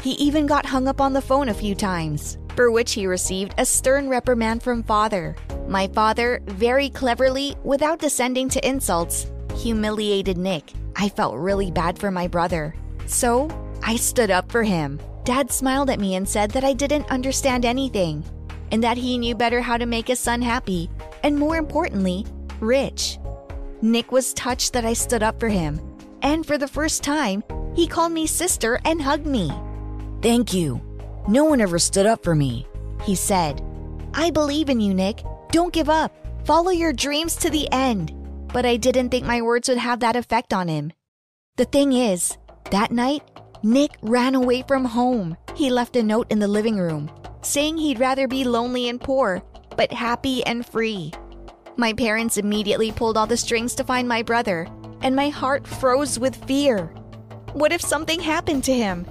He 0.02 0.12
even 0.14 0.46
got 0.46 0.66
hung 0.66 0.88
up 0.88 1.02
on 1.02 1.14
the 1.14 1.22
phone 1.22 1.50
a 1.50 1.54
few 1.54 1.76
times, 1.76 2.38
for 2.56 2.72
which 2.72 2.94
he 2.94 3.08
received 3.08 3.54
a 3.58 3.66
stern 3.66 4.10
reprimand 4.10 4.64
from 4.64 4.84
father. 4.84 5.36
My 5.68 5.88
father, 5.88 6.42
very 6.46 6.90
cleverly, 6.90 7.56
without 7.64 8.00
descending 8.00 8.50
to 8.50 8.68
insults, 8.68 9.32
humiliated 9.56 10.38
Nick. 10.38 10.72
I 10.96 11.10
felt 11.10 11.36
really 11.36 11.72
bad 11.72 12.00
for 12.00 12.12
my 12.12 12.28
brother. 12.28 12.76
So, 13.06 13.50
I 13.84 13.96
stood 13.96 14.32
up 14.32 14.52
for 14.52 14.64
him. 14.64 15.00
Dad 15.24 15.52
smiled 15.52 15.90
at 15.90 16.00
me 16.00 16.16
and 16.16 16.28
said 16.28 16.52
that 16.52 16.64
I 16.64 16.74
didn't 16.74 17.12
understand 17.12 17.66
anything, 17.66 18.24
and 18.72 18.84
that 18.84 18.98
he 18.98 19.18
knew 19.18 19.36
better 19.36 19.62
how 19.62 19.78
to 19.78 19.86
make 19.86 20.08
his 20.08 20.20
son 20.20 20.42
happy, 20.42 20.90
and 21.24 21.38
more 21.38 21.58
importantly, 21.58 22.26
rich. 22.60 23.20
Nick 23.82 24.12
was 24.12 24.34
touched 24.34 24.74
that 24.74 24.86
I 24.86 24.94
stood 24.94 25.24
up 25.24 25.40
for 25.40 25.50
him, 25.50 25.80
and 26.22 26.46
for 26.46 26.58
the 26.58 26.68
first 26.68 27.04
time, 27.04 27.44
he 27.76 27.88
called 27.88 28.12
me 28.12 28.28
sister 28.28 28.80
and 28.86 29.02
hugged 29.02 29.26
me. 29.26 29.52
Thank 30.22 30.54
you. 30.54 30.82
No 31.28 31.44
one 31.46 31.62
ever 31.62 31.80
stood 31.80 32.06
up 32.06 32.24
for 32.24 32.36
me. 32.36 32.68
He 33.04 33.16
said, 33.16 33.62
I 34.14 34.32
believe 34.32 34.70
in 34.70 34.80
you, 34.80 34.94
Nick. 34.94 35.24
Don't 35.52 35.74
give 35.74 35.90
up. 35.90 36.16
Follow 36.46 36.72
your 36.72 36.94
dreams 36.94 37.36
to 37.38 37.50
the 37.50 37.68
end. 37.72 38.14
But 38.52 38.66
I 38.66 38.78
didn't 38.78 39.10
think 39.10 39.26
my 39.26 39.42
words 39.42 39.70
would 39.70 39.78
have 39.78 40.00
that 40.00 40.16
effect 40.16 40.54
on 40.54 40.68
him. 40.68 40.94
The 41.58 41.66
thing 41.66 41.94
is, 41.94 42.38
that 42.72 42.92
night, 42.92 43.24
Nick 43.62 43.92
ran 44.02 44.36
away 44.36 44.64
from 44.68 44.86
home. 44.86 45.38
He 45.56 45.70
left 45.70 45.96
a 45.96 46.04
note 46.04 46.32
in 46.32 46.40
the 46.40 46.48
living 46.48 46.78
room 46.78 47.12
saying 47.48 47.78
he'd 47.78 48.00
rather 48.00 48.28
be 48.28 48.44
lonely 48.44 48.90
and 48.90 49.00
poor, 49.00 49.42
but 49.76 49.92
happy 49.92 50.46
and 50.46 50.66
free. 50.66 51.12
My 51.78 51.94
parents 51.94 52.38
immediately 52.38 52.92
pulled 52.92 53.18
all 53.18 53.28
the 53.28 53.38
strings 53.38 53.76
to 53.76 53.84
find 53.84 54.08
my 54.08 54.24
brother, 54.24 54.68
and 55.02 55.16
my 55.16 55.30
heart 55.30 55.66
froze 55.66 56.20
with 56.20 56.44
fear. 56.46 56.88
What 57.54 57.72
if 57.72 57.82
something 57.82 58.20
happened 58.20 58.64
to 58.66 58.74
him? 58.74 59.06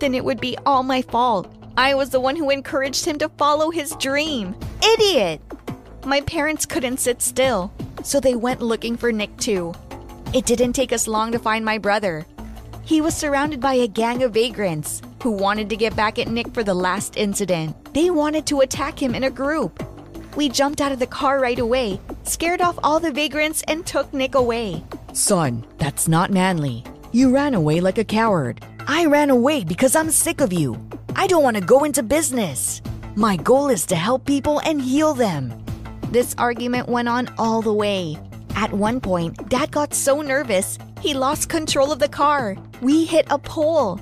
then 0.00 0.14
it 0.14 0.24
would 0.24 0.40
be 0.40 0.56
all 0.66 0.82
my 0.82 1.02
fault. 1.02 1.54
I 1.76 1.94
was 1.94 2.10
the 2.10 2.20
one 2.20 2.34
who 2.34 2.50
encouraged 2.50 3.04
him 3.04 3.18
to 3.18 3.28
follow 3.28 3.70
his 3.70 3.94
dream. 3.96 4.56
Idiot! 4.82 5.40
My 6.04 6.22
parents 6.22 6.66
couldn't 6.66 6.98
sit 6.98 7.22
still, 7.22 7.72
so 8.02 8.18
they 8.18 8.34
went 8.34 8.62
looking 8.62 8.96
for 8.96 9.12
Nick 9.12 9.36
too. 9.36 9.72
It 10.34 10.46
didn't 10.46 10.72
take 10.72 10.92
us 10.92 11.06
long 11.06 11.30
to 11.32 11.38
find 11.38 11.64
my 11.64 11.78
brother. 11.78 12.26
He 12.84 13.00
was 13.00 13.14
surrounded 13.14 13.60
by 13.60 13.74
a 13.74 13.86
gang 13.86 14.22
of 14.22 14.34
vagrants 14.34 15.02
who 15.22 15.30
wanted 15.30 15.68
to 15.68 15.76
get 15.76 15.94
back 15.94 16.18
at 16.18 16.28
Nick 16.28 16.52
for 16.52 16.64
the 16.64 16.74
last 16.74 17.16
incident. 17.16 17.94
They 17.94 18.10
wanted 18.10 18.46
to 18.46 18.60
attack 18.60 19.00
him 19.00 19.14
in 19.14 19.24
a 19.24 19.30
group. 19.30 19.84
We 20.36 20.48
jumped 20.48 20.80
out 20.80 20.92
of 20.92 20.98
the 20.98 21.06
car 21.06 21.40
right 21.40 21.58
away, 21.58 22.00
scared 22.22 22.60
off 22.60 22.78
all 22.82 23.00
the 23.00 23.12
vagrants, 23.12 23.62
and 23.68 23.84
took 23.84 24.12
Nick 24.14 24.34
away. 24.34 24.84
Son, 25.12 25.64
that's 25.78 26.06
not 26.06 26.30
manly. 26.30 26.84
You 27.12 27.34
ran 27.34 27.54
away 27.54 27.80
like 27.80 27.98
a 27.98 28.04
coward. 28.04 28.64
I 28.86 29.06
ran 29.06 29.30
away 29.30 29.64
because 29.64 29.96
I'm 29.96 30.10
sick 30.10 30.40
of 30.40 30.52
you. 30.52 30.80
I 31.16 31.26
don't 31.26 31.42
want 31.42 31.56
to 31.56 31.62
go 31.62 31.84
into 31.84 32.02
business. 32.02 32.80
My 33.16 33.36
goal 33.36 33.68
is 33.68 33.84
to 33.86 33.96
help 33.96 34.24
people 34.24 34.60
and 34.60 34.80
heal 34.80 35.14
them. 35.14 35.52
This 36.10 36.34
argument 36.38 36.88
went 36.88 37.08
on 37.08 37.32
all 37.36 37.60
the 37.62 37.74
way. 37.74 38.16
At 38.54 38.72
one 38.72 39.00
point, 39.00 39.48
Dad 39.48 39.70
got 39.70 39.94
so 39.94 40.22
nervous, 40.22 40.78
he 41.00 41.14
lost 41.14 41.48
control 41.48 41.92
of 41.92 41.98
the 41.98 42.08
car. 42.08 42.56
We 42.80 43.04
hit 43.04 43.26
a 43.30 43.38
pole. 43.38 44.00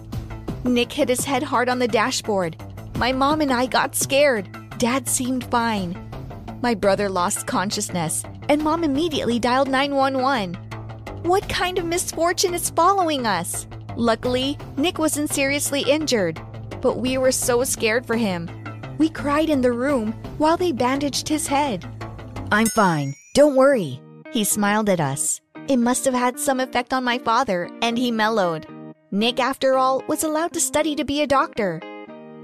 Nick 0.65 0.93
hit 0.93 1.09
his 1.09 1.25
head 1.25 1.43
hard 1.43 1.69
on 1.69 1.79
the 1.79 1.89
dashboard. 1.89 2.63
My 2.97 3.13
mom 3.13 3.41
and 3.41 3.53
I 3.53 3.67
got 3.67 3.95
scared. 3.95 4.49
Dad 4.79 5.09
seemed 5.09 5.45
fine. 5.45 6.08
My 6.61 6.75
brother 6.75 7.09
lost 7.09 7.47
consciousness, 7.47 8.25
and 8.49 8.63
mom 8.63 8.83
immediately 8.83 9.39
dialed 9.39 9.69
911. 9.69 10.55
What 11.23 11.49
kind 11.49 11.79
of 11.79 11.85
misfortune 11.85 12.53
is 12.53 12.71
following 12.71 13.27
us? 13.27 13.69
Luckily, 13.97 14.59
Nick 14.77 14.99
wasn't 14.99 15.31
seriously 15.31 15.83
injured, 15.83 16.41
but 16.81 16.99
we 16.99 17.17
were 17.17 17.31
so 17.31 17.63
scared 17.63 18.05
for 18.05 18.17
him. 18.17 18.51
We 18.99 19.09
cried 19.09 19.51
in 19.51 19.61
the 19.61 19.73
room 19.73 20.13
while 20.39 20.57
they 20.57 20.73
bandaged 20.73 21.29
his 21.29 21.47
head. 21.47 21.87
I'm 22.51 22.67
fine. 22.67 23.15
Don't 23.35 23.55
worry. 23.55 24.01
He 24.33 24.43
smiled 24.43 24.89
at 24.89 25.01
us. 25.01 25.41
It 25.69 25.77
must 25.77 26.05
have 26.07 26.15
had 26.15 26.41
some 26.41 26.59
effect 26.59 26.93
on 26.93 27.05
my 27.05 27.19
father, 27.19 27.71
and 27.83 27.97
he 27.97 28.11
mellowed. 28.11 28.67
Nick, 29.13 29.39
after 29.39 29.79
all, 29.79 30.03
was 30.09 30.25
allowed 30.25 30.53
to 30.55 30.61
study 30.61 30.97
to 30.97 31.05
be 31.05 31.23
a 31.23 31.27
doctor. 31.27 31.81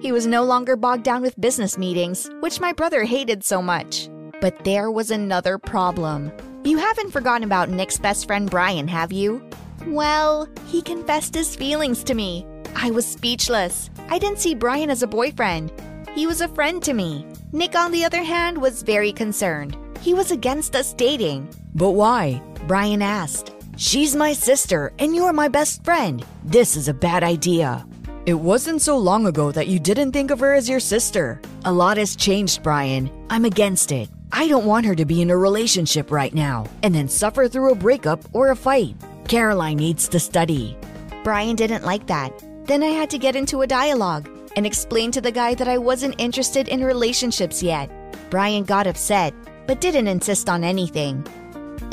He 0.01 0.13
was 0.13 0.27
no 0.27 0.45
longer 0.45 0.77
bogged 0.77 1.05
down 1.05 1.23
with 1.23 1.41
business 1.41 1.79
meetings, 1.79 2.29
which 2.41 2.61
my 2.61 2.73
brother 2.73 3.05
hated 3.05 3.45
so 3.45 3.63
much. 3.63 4.09
But 4.41 4.65
there 4.65 4.91
was 4.91 5.11
another 5.11 5.59
problem. 5.59 6.33
You 6.65 6.79
haven't 6.79 7.11
forgotten 7.11 7.45
about 7.45 7.69
Nick's 7.69 7.99
best 7.99 8.27
friend 8.27 8.51
Brian, 8.51 8.89
have 8.89 9.13
you? 9.13 9.43
Well, 9.87 10.49
he 10.67 10.83
confessed 10.83 11.35
his 11.35 11.57
feelings 11.57 12.05
to 12.05 12.15
me. 12.15 12.47
I 12.75 12.91
was 12.91 13.07
speechless. 13.07 13.91
I 14.09 14.19
didn't 14.19 14.41
see 14.41 14.55
Brian 14.55 14.91
as 14.91 15.03
a 15.03 15.07
boyfriend. 15.07 15.73
He 16.15 16.27
was 16.27 16.41
a 16.41 16.49
friend 16.49 16.83
to 16.83 16.93
me. 16.95 17.27
Nick, 17.53 17.75
on 17.75 17.93
the 17.93 18.05
other 18.05 18.23
hand, 18.23 18.59
was 18.59 18.83
very 18.83 19.13
concerned. 19.13 19.77
He 20.01 20.15
was 20.15 20.31
against 20.31 20.75
us 20.77 20.93
dating. 20.93 21.49
But 21.75 21.91
why? 21.91 22.43
Brian 22.67 23.03
asked. 23.03 23.53
She's 23.77 24.15
my 24.15 24.33
sister, 24.33 24.93
and 24.99 25.15
you're 25.15 25.33
my 25.33 25.49
best 25.49 25.85
friend. 25.85 26.25
This 26.45 26.77
is 26.77 26.89
a 26.89 26.95
bad 26.95 27.25
idea. 27.25 27.87
It 28.27 28.41
wasn't 28.41 28.81
so 28.81 28.97
long 28.97 29.27
ago 29.27 29.53
that 29.53 29.69
you 29.69 29.79
didn't 29.79 30.13
think 30.13 30.31
of 30.31 30.41
her 30.41 30.55
as 30.55 30.67
your 30.67 30.81
sister. 30.81 31.43
A 31.67 31.73
lot 31.73 31.99
has 31.99 32.17
changed, 32.17 32.63
Brian. 32.63 33.11
I'm 33.29 33.45
against 33.45 33.93
it. 33.93 34.09
I 34.33 34.49
don't 34.49 34.65
want 34.65 34.87
her 34.87 34.95
to 34.95 35.05
be 35.05 35.21
in 35.21 35.29
a 35.29 35.37
relationship 35.37 36.11
right 36.11 36.33
now 36.33 36.65
and 36.83 36.95
then 36.95 37.07
suffer 37.07 37.49
through 37.49 37.73
a 37.73 37.75
breakup 37.75 38.25
or 38.33 38.51
a 38.51 38.57
fight. 38.57 38.97
Caroline 39.29 39.77
needs 39.77 40.09
to 40.09 40.19
study. 40.19 40.75
Brian 41.23 41.55
didn't 41.55 41.85
like 41.85 42.07
that. 42.07 42.33
Then 42.65 42.83
I 42.83 42.97
had 42.97 43.11
to 43.11 43.19
get 43.19 43.37
into 43.37 43.61
a 43.61 43.67
dialogue 43.67 44.27
and 44.57 44.65
explain 44.65 45.13
to 45.13 45.21
the 45.21 45.31
guy 45.31 45.55
that 45.55 45.69
I 45.69 45.77
wasn't 45.77 46.19
interested 46.19 46.69
in 46.69 46.83
relationships 46.83 47.63
yet. 47.63 47.91
Brian 48.31 48.65
got 48.65 48.87
upset 48.87 49.35
but 49.67 49.83
didn't 49.83 50.09
insist 50.09 50.49
on 50.49 50.65
anything. 50.65 51.27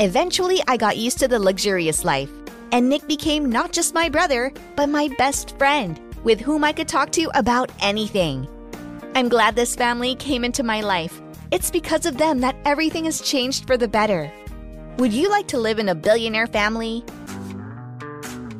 Eventually, 0.00 0.62
I 0.66 0.78
got 0.78 0.96
used 0.96 1.18
to 1.18 1.28
the 1.28 1.38
luxurious 1.38 2.04
life, 2.06 2.30
and 2.70 2.88
Nick 2.88 3.06
became 3.06 3.50
not 3.50 3.72
just 3.72 3.92
my 3.94 4.08
brother, 4.08 4.50
but 4.76 4.88
my 4.88 5.08
best 5.18 5.58
friend, 5.58 6.00
with 6.24 6.40
whom 6.40 6.64
I 6.64 6.72
could 6.72 6.88
talk 6.88 7.10
to 7.12 7.30
about 7.34 7.70
anything. 7.80 8.48
I'm 9.14 9.28
glad 9.28 9.56
this 9.56 9.74
family 9.74 10.14
came 10.14 10.44
into 10.44 10.62
my 10.62 10.80
life. 10.80 11.20
It's 11.50 11.70
because 11.70 12.06
of 12.06 12.16
them 12.16 12.40
that 12.40 12.56
everything 12.64 13.04
has 13.04 13.20
changed 13.20 13.66
for 13.66 13.76
the 13.76 13.88
better. 13.88 14.32
Would 14.98 15.12
you 15.12 15.28
like 15.28 15.48
to 15.48 15.58
live 15.58 15.78
in 15.78 15.88
a 15.88 15.94
billionaire 15.94 16.46
family? 16.46 17.04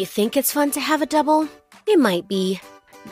You 0.00 0.06
think 0.06 0.34
it's 0.34 0.50
fun 0.50 0.70
to 0.70 0.80
have 0.80 1.02
a 1.02 1.06
double? 1.06 1.46
It 1.86 1.98
might 1.98 2.26
be, 2.26 2.58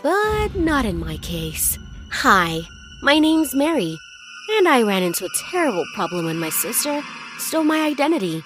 but 0.02 0.54
not 0.54 0.86
in 0.86 0.98
my 0.98 1.18
case. 1.18 1.76
Hi, 2.10 2.60
my 3.02 3.18
name's 3.18 3.54
Mary, 3.54 3.94
and 4.56 4.66
I 4.66 4.80
ran 4.80 5.02
into 5.02 5.26
a 5.26 5.50
terrible 5.50 5.84
problem 5.94 6.24
when 6.24 6.38
my 6.38 6.48
sister 6.48 7.02
stole 7.36 7.64
my 7.64 7.82
identity. 7.82 8.42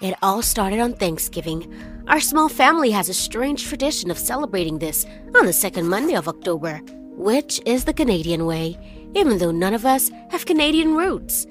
It 0.00 0.16
all 0.22 0.40
started 0.40 0.80
on 0.80 0.94
Thanksgiving. 0.94 1.70
Our 2.08 2.20
small 2.20 2.48
family 2.48 2.90
has 2.90 3.10
a 3.10 3.12
strange 3.12 3.66
tradition 3.68 4.10
of 4.10 4.16
celebrating 4.16 4.78
this 4.78 5.04
on 5.36 5.44
the 5.44 5.52
second 5.52 5.86
Monday 5.86 6.14
of 6.14 6.26
October, 6.26 6.78
which 7.18 7.60
is 7.66 7.84
the 7.84 7.92
Canadian 7.92 8.46
way, 8.46 8.78
even 9.14 9.36
though 9.36 9.50
none 9.50 9.74
of 9.74 9.84
us 9.84 10.10
have 10.30 10.46
Canadian 10.46 10.94
roots. 10.94 11.46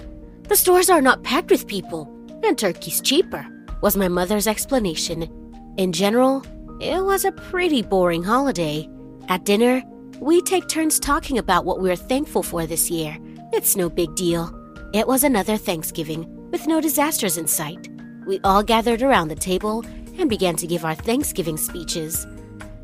The 0.49 0.55
stores 0.55 0.89
are 0.89 0.99
not 0.99 1.21
packed 1.21 1.51
with 1.51 1.67
people, 1.67 2.11
and 2.43 2.57
turkey's 2.57 3.01
cheaper, 3.01 3.45
was 3.81 3.95
my 3.95 4.07
mother's 4.07 4.47
explanation. 4.47 5.42
In 5.75 5.91
general, 5.91 6.43
it 6.79 7.03
was 7.03 7.25
a 7.25 7.31
pretty 7.31 7.81
boring 7.81 8.21
holiday. 8.21 8.87
At 9.27 9.43
dinner, 9.43 9.81
we 10.19 10.39
take 10.41 10.67
turns 10.67 10.99
talking 10.99 11.39
about 11.39 11.65
what 11.65 11.81
we're 11.81 11.95
thankful 11.95 12.43
for 12.43 12.67
this 12.67 12.91
year. 12.91 13.17
It's 13.53 13.75
no 13.75 13.89
big 13.89 14.13
deal. 14.15 14.53
It 14.93 15.07
was 15.07 15.23
another 15.23 15.57
Thanksgiving 15.57 16.51
with 16.51 16.67
no 16.67 16.79
disasters 16.79 17.39
in 17.39 17.47
sight. 17.47 17.89
We 18.27 18.39
all 18.43 18.61
gathered 18.61 19.01
around 19.01 19.29
the 19.29 19.35
table 19.35 19.83
and 20.19 20.29
began 20.29 20.55
to 20.57 20.67
give 20.67 20.85
our 20.85 20.93
Thanksgiving 20.93 21.57
speeches. 21.57 22.27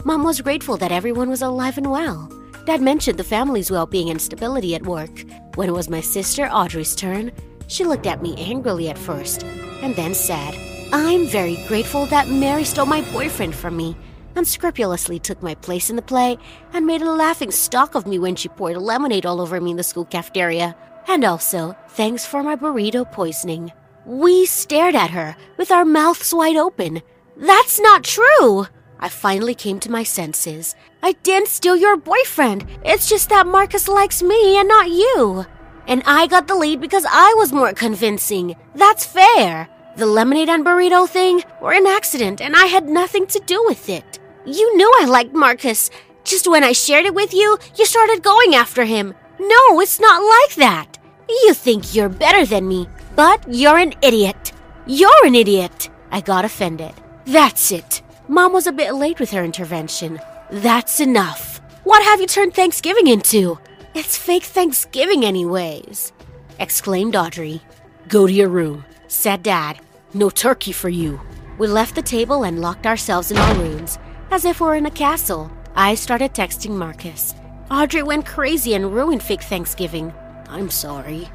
Mom 0.03 0.24
was 0.24 0.41
grateful 0.41 0.75
that 0.77 0.91
everyone 0.91 1.29
was 1.29 1.43
alive 1.43 1.77
and 1.77 1.91
well. 1.91 2.34
Dad 2.65 2.81
mentioned 2.81 3.19
the 3.19 3.24
family's 3.24 3.69
well 3.69 3.86
being 3.86 4.10
and 4.10 4.19
stability 4.19 4.74
at 4.74 4.88
work. 4.88 5.24
When 5.53 5.69
it 5.69 5.74
was 5.74 5.91
my 5.91 6.01
sister 6.01 6.48
Audrey's 6.48 6.96
turn, 6.96 7.31
she 7.67 7.84
looked 7.84 8.08
at 8.08 8.24
me 8.24 8.36
angrily 8.38 8.89
at 8.89 8.98
first 8.98 9.43
and 9.84 9.96
then 9.96 10.15
said, 10.15 10.55
I'm 10.91 11.27
very 11.27 11.58
grateful 11.67 12.08
that 12.08 12.29
Mary 12.29 12.63
stole 12.63 12.88
my 12.88 13.01
boyfriend 13.12 13.53
from 13.53 13.77
me, 13.77 13.96
unscrupulously 14.36 15.19
took 15.19 15.43
my 15.43 15.53
place 15.53 15.91
in 15.91 15.96
the 15.96 16.01
play, 16.01 16.39
and 16.74 16.88
made 16.88 17.03
a 17.03 17.12
laughing 17.12 17.51
stock 17.51 17.93
of 17.93 18.08
me 18.08 18.17
when 18.17 18.36
she 18.36 18.50
poured 18.50 18.77
lemonade 18.77 19.24
all 19.24 19.39
over 19.39 19.62
me 19.62 19.72
in 19.72 19.77
the 19.77 19.84
school 19.84 20.05
cafeteria. 20.05 20.75
And 21.08 21.24
also, 21.24 21.75
thanks 21.89 22.25
for 22.25 22.41
my 22.41 22.55
burrito 22.55 23.10
poisoning. 23.12 23.72
We 24.03 24.48
stared 24.48 24.96
at 24.96 25.12
her 25.12 25.36
with 25.58 25.72
our 25.72 25.86
mouths 25.86 26.34
wide 26.34 26.55
open. 26.55 27.03
That's 27.38 27.79
not 27.79 28.03
true! 28.03 28.65
I 29.00 29.10
finally 29.10 29.53
came 29.53 29.79
to 29.81 29.91
my 29.91 30.01
senses. 30.01 30.75
I 31.03 31.12
didn't 31.22 31.50
steal 31.50 31.75
your 31.75 31.98
boyfriend. 31.98 32.65
It's 32.84 33.08
just 33.08 33.29
that 33.29 33.46
Marcus 33.46 33.88
likes 33.88 34.24
me 34.24 34.58
and 34.58 34.67
not 34.67 34.89
you. 34.89 35.46
And 35.88 36.01
I 36.08 36.25
got 36.25 36.48
the 36.48 36.55
lead 36.55 36.81
because 36.81 37.05
I 37.08 37.36
was 37.38 37.53
more 37.53 37.74
convincing. 37.74 38.55
That's 38.74 39.05
fair. 39.05 39.69
The 40.00 40.06
lemonade 40.06 40.48
and 40.48 40.65
burrito 40.65 41.10
thing 41.10 41.44
were 41.60 41.74
an 41.74 41.86
accident, 41.86 42.39
and 42.39 42.56
I 42.56 42.68
had 42.68 42.88
nothing 42.88 43.27
to 43.27 43.39
do 43.46 43.62
with 43.65 43.89
it. 43.89 44.18
You 44.46 44.77
knew 44.77 44.89
I 45.01 45.03
liked 45.03 45.34
Marcus. 45.34 45.89
Just 46.24 46.48
when 46.48 46.63
I 46.63 46.72
shared 46.72 47.06
it 47.06 47.13
with 47.13 47.34
you, 47.34 47.58
you 47.75 47.86
started 47.86 48.24
going 48.24 48.56
after 48.56 48.86
him. 48.86 49.13
No, 49.38 49.82
it's 49.82 50.00
not 50.00 50.22
like 50.22 50.56
that. 50.56 50.98
You 51.27 51.53
think 51.53 51.94
you're 51.94 52.08
better 52.08 52.46
than 52.46 52.65
me, 52.65 52.88
but 53.18 53.44
you're 53.53 53.77
an 53.77 53.94
idiot. 54.01 54.53
You're 54.88 55.25
an 55.25 55.36
idiot. 55.36 55.89
I 56.12 56.22
got 56.22 56.46
offended. 56.46 56.94
That's 57.25 57.70
it. 57.74 58.01
Mom 58.29 58.53
was 58.53 58.68
a 58.68 58.72
bit 58.72 58.94
late 58.94 59.20
with 59.20 59.32
her 59.32 59.44
intervention. 59.44 60.22
That's 60.50 61.01
enough. 61.01 61.60
What 61.84 62.03
have 62.03 62.22
you 62.22 62.27
turned 62.27 62.53
Thanksgiving 62.53 63.08
into? 63.08 63.60
It's 63.94 64.18
fake 64.18 64.44
Thanksgiving, 64.44 65.25
anyways, 65.25 66.13
exclaimed 66.58 67.18
Audrey. 67.18 67.62
Go 68.08 68.27
to 68.27 68.32
your 68.32 68.48
room, 68.48 68.86
said 69.10 69.44
Dad. 69.44 69.82
No 70.13 70.32
turkey 70.32 70.72
for 70.72 70.89
you. 70.89 71.22
We 71.60 71.68
left 71.68 71.94
the 71.94 72.01
table 72.01 72.44
and 72.44 72.62
locked 72.62 72.88
ourselves 72.88 73.30
in 73.30 73.38
our 73.38 73.56
rooms, 73.56 74.00
as 74.32 74.44
if 74.44 74.60
we're 74.60 74.75
in 74.75 74.88
a 74.88 74.92
castle. 74.92 75.51
I 75.75 75.94
started 75.94 76.34
texting 76.34 76.72
Marcus. 76.72 77.36
Audrey 77.70 78.01
went 78.01 78.25
crazy 78.25 78.74
and 78.74 78.92
ruined 78.92 79.22
fake 79.22 79.44
Thanksgiving. 79.44 80.12
I'm 80.48 80.72
sorry. 80.72 81.30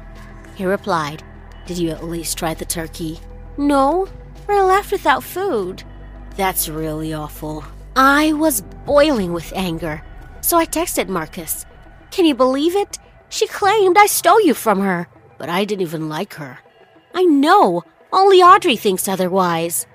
He 0.55 0.65
replied, 0.65 1.23
Did 1.65 1.77
you 1.77 1.89
at 1.91 2.03
least 2.03 2.37
try 2.37 2.53
the 2.53 2.65
turkey? 2.65 3.21
No, 3.57 4.09
we're 4.45 4.63
left 4.63 4.91
without 4.91 5.23
food. 5.23 5.83
That's 6.35 6.67
really 6.67 7.13
awful. 7.13 7.63
I 7.95 8.33
was 8.33 8.59
boiling 8.85 9.31
with 9.31 9.53
anger, 9.55 10.03
so 10.41 10.57
I 10.57 10.65
texted 10.65 11.07
Marcus. 11.07 11.65
Can 12.11 12.25
you 12.25 12.35
believe 12.35 12.75
it? 12.75 12.99
She 13.29 13.47
claimed 13.47 13.97
I 13.97 14.07
stole 14.07 14.41
you 14.41 14.53
from 14.53 14.81
her, 14.81 15.07
but 15.37 15.47
I 15.47 15.63
didn't 15.63 15.83
even 15.83 16.09
like 16.09 16.33
her. 16.33 16.59
I 17.13 17.23
know, 17.23 17.83
only 18.15 18.41
Audrey 18.41 18.77
thinks 18.77 19.09
otherwise. 19.09 19.85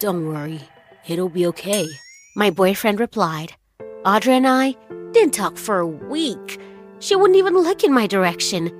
Don't 0.00 0.26
worry, 0.26 0.62
it'll 1.06 1.28
be 1.28 1.46
okay. 1.46 1.86
My 2.34 2.50
boyfriend 2.50 2.98
replied. 2.98 3.54
Audrey 4.04 4.34
and 4.34 4.48
I 4.48 4.74
didn't 5.12 5.34
talk 5.34 5.56
for 5.56 5.78
a 5.78 5.86
week. 5.86 6.58
She 7.00 7.14
wouldn't 7.14 7.36
even 7.36 7.54
look 7.58 7.84
in 7.84 7.92
my 7.92 8.06
direction. 8.06 8.72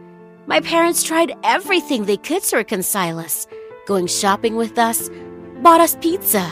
My 0.47 0.61
parents 0.61 1.03
tried 1.03 1.35
everything 1.45 2.05
they 2.05 2.17
could 2.17 2.43
to 2.45 2.57
reconcile 2.57 3.19
us, 3.19 3.47
going 3.87 4.07
shopping 4.07 4.57
with 4.57 4.79
us, 4.79 5.11
bought 5.63 5.81
us 5.81 5.97
pizza, 6.01 6.51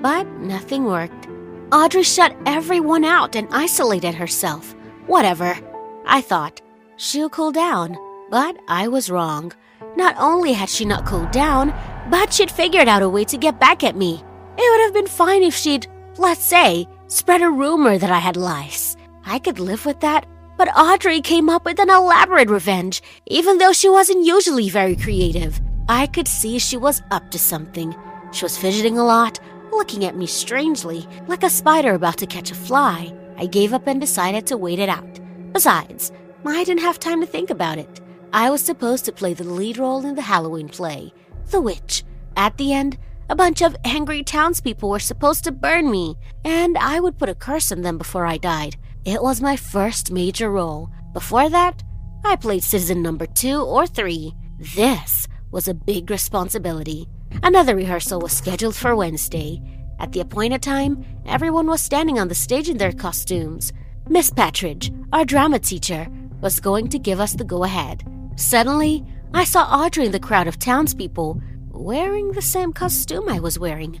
but 0.00 0.26
nothing 0.38 0.84
worked. 0.84 1.28
Audrey 1.72 2.04
shut 2.04 2.34
everyone 2.46 3.04
out 3.04 3.36
and 3.36 3.48
isolated 3.50 4.14
herself. 4.14 4.74
Whatever. 5.06 5.58
I 6.06 6.20
thought 6.20 6.60
she'll 6.96 7.30
cool 7.30 7.52
down, 7.52 7.96
but 8.30 8.56
I 8.68 8.88
was 8.88 9.10
wrong. 9.10 9.52
Not 9.96 10.16
only 10.18 10.52
had 10.52 10.68
she 10.68 10.84
not 10.84 11.06
cooled 11.06 11.30
down, 11.30 11.74
but 12.10 12.32
she'd 12.32 12.50
figured 12.50 12.88
out 12.88 13.02
a 13.02 13.08
way 13.08 13.24
to 13.24 13.36
get 13.38 13.60
back 13.60 13.84
at 13.84 13.96
me. 13.96 14.22
It 14.56 14.70
would 14.70 14.84
have 14.84 14.94
been 14.94 15.06
fine 15.06 15.42
if 15.42 15.54
she'd, 15.54 15.86
let's 16.18 16.42
say, 16.42 16.88
spread 17.08 17.42
a 17.42 17.50
rumor 17.50 17.98
that 17.98 18.10
I 18.10 18.18
had 18.18 18.36
lice. 18.36 18.96
I 19.24 19.38
could 19.38 19.58
live 19.58 19.86
with 19.86 20.00
that, 20.00 20.26
but 20.56 20.68
Audrey 20.76 21.20
came 21.20 21.48
up 21.48 21.64
with 21.64 21.78
an 21.78 21.90
elaborate 21.90 22.50
revenge, 22.50 23.02
even 23.26 23.58
though 23.58 23.72
she 23.72 23.88
wasn't 23.88 24.26
usually 24.26 24.68
very 24.68 24.96
creative. 24.96 25.60
I 25.88 26.06
could 26.06 26.28
see 26.28 26.58
she 26.58 26.76
was 26.76 27.02
up 27.10 27.30
to 27.30 27.38
something. 27.38 27.94
She 28.32 28.44
was 28.44 28.58
fidgeting 28.58 28.98
a 28.98 29.04
lot, 29.04 29.40
looking 29.72 30.04
at 30.04 30.16
me 30.16 30.26
strangely, 30.26 31.06
like 31.26 31.42
a 31.42 31.50
spider 31.50 31.94
about 31.94 32.18
to 32.18 32.26
catch 32.26 32.50
a 32.50 32.54
fly. 32.54 33.12
I 33.36 33.46
gave 33.46 33.72
up 33.72 33.86
and 33.86 34.00
decided 34.00 34.46
to 34.46 34.56
wait 34.56 34.78
it 34.78 34.88
out. 34.88 35.20
Besides, 35.52 36.12
I 36.46 36.64
didn't 36.64 36.82
have 36.82 36.98
time 36.98 37.20
to 37.20 37.26
think 37.26 37.50
about 37.50 37.78
it. 37.78 38.01
I 38.34 38.48
was 38.48 38.62
supposed 38.62 39.04
to 39.04 39.12
play 39.12 39.34
the 39.34 39.44
lead 39.44 39.76
role 39.76 40.06
in 40.06 40.14
the 40.14 40.22
Halloween 40.22 40.70
play, 40.70 41.12
The 41.50 41.60
Witch. 41.60 42.02
At 42.34 42.56
the 42.56 42.72
end, 42.72 42.96
a 43.28 43.36
bunch 43.36 43.60
of 43.60 43.76
angry 43.84 44.22
townspeople 44.22 44.88
were 44.88 44.98
supposed 45.00 45.44
to 45.44 45.52
burn 45.52 45.90
me, 45.90 46.16
and 46.42 46.78
I 46.78 46.98
would 46.98 47.18
put 47.18 47.28
a 47.28 47.34
curse 47.34 47.70
on 47.70 47.82
them 47.82 47.98
before 47.98 48.24
I 48.24 48.38
died. 48.38 48.76
It 49.04 49.22
was 49.22 49.42
my 49.42 49.56
first 49.56 50.10
major 50.10 50.50
role. 50.50 50.88
Before 51.12 51.50
that, 51.50 51.82
I 52.24 52.36
played 52.36 52.62
citizen 52.62 53.02
number 53.02 53.26
two 53.26 53.60
or 53.60 53.86
three. 53.86 54.32
This 54.58 55.28
was 55.50 55.68
a 55.68 55.74
big 55.74 56.08
responsibility. 56.08 57.08
Another 57.42 57.76
rehearsal 57.76 58.20
was 58.20 58.32
scheduled 58.32 58.74
for 58.74 58.96
Wednesday. 58.96 59.60
At 60.00 60.12
the 60.12 60.20
appointed 60.20 60.62
time, 60.62 61.04
everyone 61.26 61.66
was 61.66 61.82
standing 61.82 62.18
on 62.18 62.28
the 62.28 62.34
stage 62.34 62.70
in 62.70 62.78
their 62.78 62.92
costumes. 62.92 63.74
Miss 64.08 64.30
Patridge, 64.30 64.90
our 65.12 65.26
drama 65.26 65.58
teacher, 65.58 66.08
was 66.40 66.60
going 66.60 66.88
to 66.88 66.98
give 66.98 67.20
us 67.20 67.34
the 67.34 67.44
go 67.44 67.64
ahead. 67.64 68.04
Suddenly, 68.42 69.04
I 69.32 69.44
saw 69.44 69.62
Audrey 69.62 70.04
in 70.04 70.10
the 70.10 70.18
crowd 70.18 70.48
of 70.48 70.58
townspeople 70.58 71.40
wearing 71.70 72.32
the 72.32 72.42
same 72.42 72.72
costume 72.72 73.28
I 73.28 73.38
was 73.38 73.56
wearing. 73.56 74.00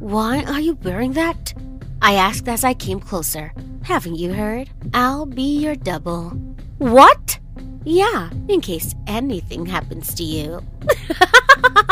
Why 0.00 0.44
are 0.44 0.60
you 0.60 0.78
wearing 0.82 1.12
that? 1.12 1.52
I 2.00 2.14
asked 2.14 2.48
as 2.48 2.64
I 2.64 2.72
came 2.72 3.00
closer. 3.00 3.52
Haven't 3.82 4.16
you 4.16 4.32
heard? 4.32 4.70
I'll 4.94 5.26
be 5.26 5.58
your 5.58 5.76
double. 5.76 6.30
What? 6.78 7.38
Yeah, 7.84 8.30
in 8.48 8.62
case 8.62 8.94
anything 9.06 9.66
happens 9.66 10.14
to 10.14 10.24
you. 10.24 10.62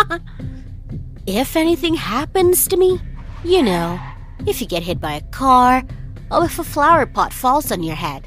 if 1.26 1.54
anything 1.54 1.94
happens 1.94 2.66
to 2.68 2.78
me, 2.78 2.98
you 3.44 3.62
know, 3.62 4.00
if 4.46 4.62
you 4.62 4.66
get 4.66 4.82
hit 4.82 5.00
by 5.02 5.12
a 5.12 5.28
car, 5.32 5.84
or 6.30 6.46
if 6.46 6.58
a 6.58 6.64
flower 6.64 7.04
pot 7.04 7.30
falls 7.34 7.70
on 7.70 7.82
your 7.82 7.94
head, 7.94 8.26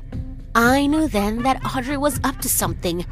I 0.56 0.86
knew 0.86 1.08
then 1.08 1.42
that 1.44 1.66
Audrey 1.76 1.98
was 1.98 2.20
up 2.24 2.40
to 2.42 2.50
something. 2.50 3.06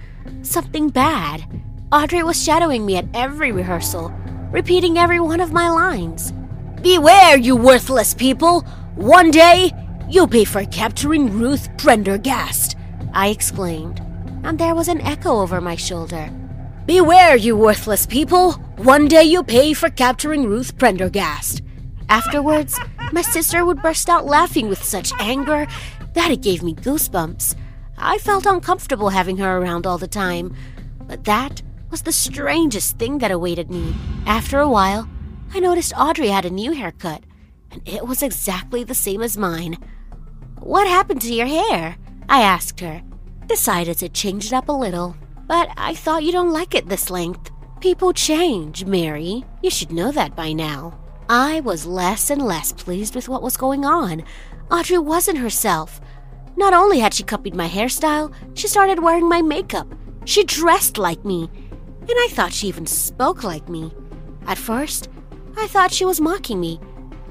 Something 0.43 0.89
bad. 0.89 1.43
Audrey 1.91 2.21
was 2.21 2.41
shadowing 2.41 2.85
me 2.85 2.97
at 2.97 3.07
every 3.15 3.51
rehearsal, 3.51 4.13
repeating 4.51 4.99
every 4.99 5.19
one 5.19 5.41
of 5.41 5.51
my 5.51 5.67
lines. 5.69 6.33
Beware, 6.81 7.37
you 7.37 7.55
worthless 7.55 8.13
people! 8.13 8.61
One 8.95 9.31
day, 9.31 9.71
you'll 10.07 10.27
pay 10.27 10.43
for 10.43 10.63
capturing 10.65 11.31
Ruth 11.31 11.67
Prendergast, 11.77 12.77
I 13.13 13.29
exclaimed, 13.29 13.99
and 14.43 14.59
there 14.59 14.75
was 14.75 14.87
an 14.87 15.01
echo 15.01 15.39
over 15.39 15.59
my 15.59 15.75
shoulder. 15.75 16.29
Beware, 16.85 17.35
you 17.35 17.55
worthless 17.55 18.05
people! 18.05 18.53
One 18.77 19.07
day 19.07 19.23
you'll 19.23 19.43
pay 19.43 19.73
for 19.73 19.89
capturing 19.89 20.45
Ruth 20.45 20.77
Prendergast. 20.77 21.61
Afterwards, 22.07 22.79
my 23.11 23.21
sister 23.21 23.65
would 23.65 23.81
burst 23.81 24.09
out 24.09 24.25
laughing 24.25 24.69
with 24.69 24.83
such 24.83 25.11
anger 25.19 25.65
that 26.13 26.31
it 26.31 26.41
gave 26.41 26.63
me 26.63 26.73
goosebumps. 26.73 27.55
I 27.97 28.17
felt 28.17 28.45
uncomfortable 28.45 29.09
having 29.09 29.37
her 29.37 29.57
around 29.57 29.85
all 29.85 29.97
the 29.97 30.07
time, 30.07 30.55
but 31.07 31.23
that 31.25 31.61
was 31.89 32.01
the 32.01 32.11
strangest 32.11 32.97
thing 32.97 33.17
that 33.19 33.31
awaited 33.31 33.69
me. 33.69 33.93
After 34.25 34.59
a 34.59 34.69
while, 34.69 35.07
I 35.53 35.59
noticed 35.59 35.93
Audrey 35.97 36.29
had 36.29 36.45
a 36.45 36.49
new 36.49 36.71
haircut, 36.71 37.23
and 37.71 37.81
it 37.87 38.07
was 38.07 38.23
exactly 38.23 38.83
the 38.83 38.93
same 38.93 39.21
as 39.21 39.37
mine. 39.37 39.77
What 40.59 40.87
happened 40.87 41.21
to 41.21 41.33
your 41.33 41.47
hair? 41.47 41.97
I 42.29 42.41
asked 42.41 42.79
her. 42.79 43.01
Decided 43.47 43.97
to 43.97 44.09
change 44.09 44.45
it 44.45 44.53
up 44.53 44.69
a 44.69 44.71
little, 44.71 45.15
but 45.47 45.69
I 45.75 45.93
thought 45.95 46.23
you 46.23 46.31
don't 46.31 46.53
like 46.53 46.73
it 46.75 46.87
this 46.87 47.09
length. 47.09 47.51
People 47.81 48.13
change, 48.13 48.85
Mary. 48.85 49.43
You 49.61 49.69
should 49.69 49.91
know 49.91 50.11
that 50.11 50.35
by 50.35 50.53
now. 50.53 50.97
I 51.27 51.61
was 51.61 51.85
less 51.85 52.29
and 52.29 52.41
less 52.41 52.71
pleased 52.71 53.15
with 53.15 53.27
what 53.27 53.41
was 53.41 53.57
going 53.57 53.85
on. 53.85 54.23
Audrey 54.71 54.97
wasn't 54.97 55.37
herself. 55.37 55.99
Not 56.55 56.73
only 56.73 56.99
had 56.99 57.13
she 57.13 57.23
copied 57.23 57.55
my 57.55 57.67
hairstyle, 57.67 58.33
she 58.53 58.67
started 58.67 59.03
wearing 59.03 59.27
my 59.27 59.41
makeup. 59.41 59.93
She 60.23 60.43
dressed 60.45 60.97
like 60.97 61.25
me, 61.25 61.49
and 62.01 62.09
I 62.09 62.27
thought 62.31 62.53
she 62.53 62.67
even 62.67 62.85
spoke 62.85 63.43
like 63.43 63.67
me. 63.67 63.93
At 64.47 64.57
first, 64.57 65.09
I 65.57 65.67
thought 65.67 65.91
she 65.91 66.05
was 66.05 66.21
mocking 66.21 66.59
me, 66.59 66.79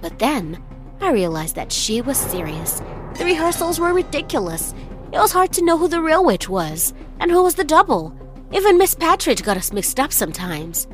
but 0.02 0.18
then 0.18 0.62
I 1.00 1.12
realized 1.12 1.56
that 1.56 1.72
she 1.72 2.02
was 2.02 2.18
serious. 2.18 2.82
The 3.16 3.24
rehearsals 3.24 3.80
were 3.80 3.94
ridiculous. 3.94 4.74
It 5.12 5.18
was 5.18 5.32
hard 5.32 5.52
to 5.54 5.64
know 5.64 5.78
who 5.78 5.88
the 5.88 6.02
real 6.02 6.24
witch 6.24 6.48
was 6.48 6.92
and 7.20 7.30
who 7.30 7.42
was 7.42 7.54
the 7.54 7.64
double. 7.64 8.14
Even 8.52 8.76
Miss 8.76 8.94
Patridge 8.94 9.42
got 9.42 9.56
us 9.56 9.72
mixed 9.72 9.98
up 9.98 10.12
sometimes. 10.12 10.86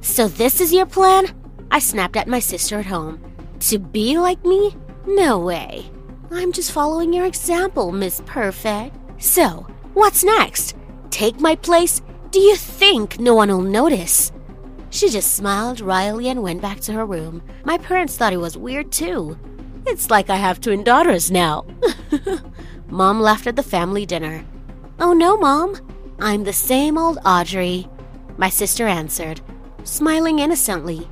So, 0.00 0.28
this 0.28 0.60
is 0.60 0.72
your 0.72 0.86
plan? 0.86 1.26
I 1.70 1.80
snapped 1.80 2.16
at 2.16 2.28
my 2.28 2.38
sister 2.38 2.78
at 2.78 2.86
home. 2.86 3.20
To 3.60 3.78
be 3.78 4.18
like 4.18 4.44
me? 4.44 4.76
No 5.06 5.38
way. 5.38 5.90
I'm 6.30 6.52
just 6.52 6.72
following 6.72 7.12
your 7.12 7.24
example, 7.24 7.90
Miss 7.90 8.20
Perfect. 8.26 8.94
So, 9.16 9.66
what's 9.94 10.22
next? 10.22 10.76
Take 11.10 11.40
my 11.40 11.54
place? 11.54 12.02
Do 12.30 12.38
you 12.38 12.54
think 12.54 13.18
no 13.18 13.34
one 13.34 13.48
will 13.48 13.62
notice? 13.62 14.30
She 14.90 15.08
just 15.08 15.34
smiled 15.34 15.80
wryly 15.80 16.28
and 16.28 16.42
went 16.42 16.60
back 16.60 16.80
to 16.80 16.92
her 16.92 17.06
room. 17.06 17.42
My 17.64 17.78
parents 17.78 18.16
thought 18.16 18.34
it 18.34 18.38
was 18.38 18.58
weird 18.58 18.92
too. 18.92 19.38
It's 19.86 20.10
like 20.10 20.28
I 20.28 20.36
have 20.36 20.60
twin 20.60 20.84
daughters 20.84 21.30
now. 21.30 21.64
Mom 22.88 23.20
laughed 23.20 23.46
at 23.46 23.56
the 23.56 23.62
family 23.62 24.04
dinner. 24.04 24.44
Oh 25.00 25.14
no, 25.14 25.38
Mom. 25.38 25.76
I'm 26.20 26.44
the 26.44 26.52
same 26.52 26.98
old 26.98 27.18
Audrey. 27.24 27.88
My 28.36 28.50
sister 28.50 28.86
answered, 28.86 29.40
smiling 29.84 30.40
innocently. 30.40 31.08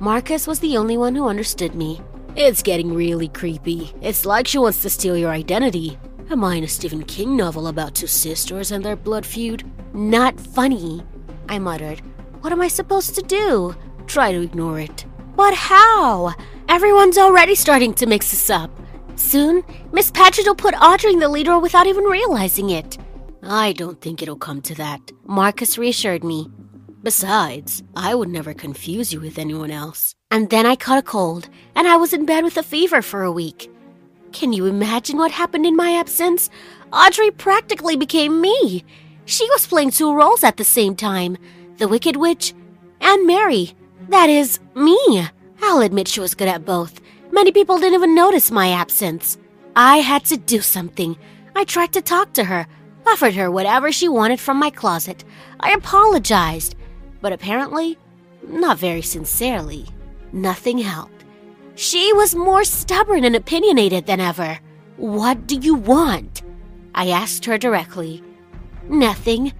Marcus 0.00 0.48
was 0.48 0.58
the 0.58 0.76
only 0.76 0.96
one 0.96 1.14
who 1.14 1.28
understood 1.28 1.76
me. 1.76 2.00
It's 2.40 2.62
getting 2.62 2.94
really 2.94 3.26
creepy. 3.26 3.92
It's 4.00 4.24
like 4.24 4.46
she 4.46 4.58
wants 4.58 4.80
to 4.82 4.90
steal 4.90 5.16
your 5.16 5.32
identity. 5.32 5.98
Am 6.30 6.44
I 6.44 6.54
in 6.54 6.62
a 6.62 6.68
Stephen 6.68 7.02
King 7.02 7.36
novel 7.36 7.66
about 7.66 7.96
two 7.96 8.06
sisters 8.06 8.70
and 8.70 8.84
their 8.84 8.94
blood 8.94 9.26
feud? 9.26 9.68
Not 9.92 10.38
funny, 10.38 11.02
I 11.48 11.58
muttered. 11.58 11.98
What 12.42 12.52
am 12.52 12.60
I 12.60 12.68
supposed 12.68 13.16
to 13.16 13.22
do? 13.22 13.74
Try 14.06 14.30
to 14.30 14.40
ignore 14.40 14.78
it. 14.78 15.04
But 15.34 15.52
how? 15.52 16.32
Everyone's 16.68 17.18
already 17.18 17.56
starting 17.56 17.92
to 17.94 18.06
mix 18.06 18.32
us 18.32 18.50
up. 18.50 18.70
Soon, 19.16 19.64
Miss 19.90 20.12
Patridge 20.12 20.46
will 20.46 20.54
put 20.54 20.80
Audrey 20.80 21.14
in 21.14 21.18
the 21.18 21.28
lead 21.28 21.48
role 21.48 21.60
without 21.60 21.88
even 21.88 22.04
realizing 22.04 22.70
it. 22.70 22.98
I 23.42 23.72
don't 23.72 24.00
think 24.00 24.22
it'll 24.22 24.36
come 24.36 24.62
to 24.62 24.76
that, 24.76 25.10
Marcus 25.24 25.76
reassured 25.76 26.22
me. 26.22 26.48
Besides, 27.02 27.82
I 27.96 28.14
would 28.14 28.28
never 28.28 28.54
confuse 28.54 29.12
you 29.12 29.20
with 29.20 29.40
anyone 29.40 29.72
else. 29.72 30.14
And 30.30 30.50
then 30.50 30.66
I 30.66 30.76
caught 30.76 30.98
a 30.98 31.02
cold, 31.02 31.48
and 31.74 31.88
I 31.88 31.96
was 31.96 32.12
in 32.12 32.26
bed 32.26 32.44
with 32.44 32.58
a 32.58 32.62
fever 32.62 33.00
for 33.00 33.22
a 33.22 33.32
week. 33.32 33.70
Can 34.32 34.52
you 34.52 34.66
imagine 34.66 35.16
what 35.16 35.30
happened 35.30 35.64
in 35.64 35.74
my 35.74 35.92
absence? 35.92 36.50
Audrey 36.92 37.30
practically 37.30 37.96
became 37.96 38.40
me. 38.40 38.84
She 39.24 39.48
was 39.50 39.66
playing 39.66 39.90
two 39.90 40.14
roles 40.14 40.44
at 40.44 40.56
the 40.58 40.64
same 40.64 40.96
time 40.96 41.38
the 41.78 41.88
Wicked 41.88 42.16
Witch 42.16 42.52
and 43.00 43.26
Mary. 43.26 43.74
That 44.08 44.28
is, 44.28 44.60
me. 44.74 45.26
I'll 45.62 45.80
admit 45.80 46.08
she 46.08 46.20
was 46.20 46.34
good 46.34 46.48
at 46.48 46.64
both. 46.64 47.00
Many 47.30 47.52
people 47.52 47.78
didn't 47.78 47.94
even 47.94 48.14
notice 48.14 48.50
my 48.50 48.70
absence. 48.70 49.38
I 49.76 49.98
had 49.98 50.24
to 50.26 50.36
do 50.36 50.60
something. 50.60 51.16
I 51.56 51.64
tried 51.64 51.92
to 51.94 52.02
talk 52.02 52.34
to 52.34 52.44
her, 52.44 52.66
offered 53.06 53.34
her 53.34 53.50
whatever 53.50 53.92
she 53.92 54.08
wanted 54.08 54.40
from 54.40 54.58
my 54.58 54.70
closet. 54.70 55.24
I 55.60 55.72
apologized, 55.72 56.74
but 57.22 57.32
apparently, 57.32 57.96
not 58.46 58.78
very 58.78 59.02
sincerely. 59.02 59.86
Nothing 60.32 60.78
helped. 60.78 61.24
She 61.74 62.12
was 62.12 62.34
more 62.34 62.64
stubborn 62.64 63.24
and 63.24 63.36
opinionated 63.36 64.06
than 64.06 64.20
ever. 64.20 64.58
What 64.96 65.46
do 65.46 65.56
you 65.56 65.74
want? 65.74 66.42
I 66.94 67.10
asked 67.10 67.44
her 67.44 67.56
directly. 67.56 68.22
Nothing. 68.88 69.52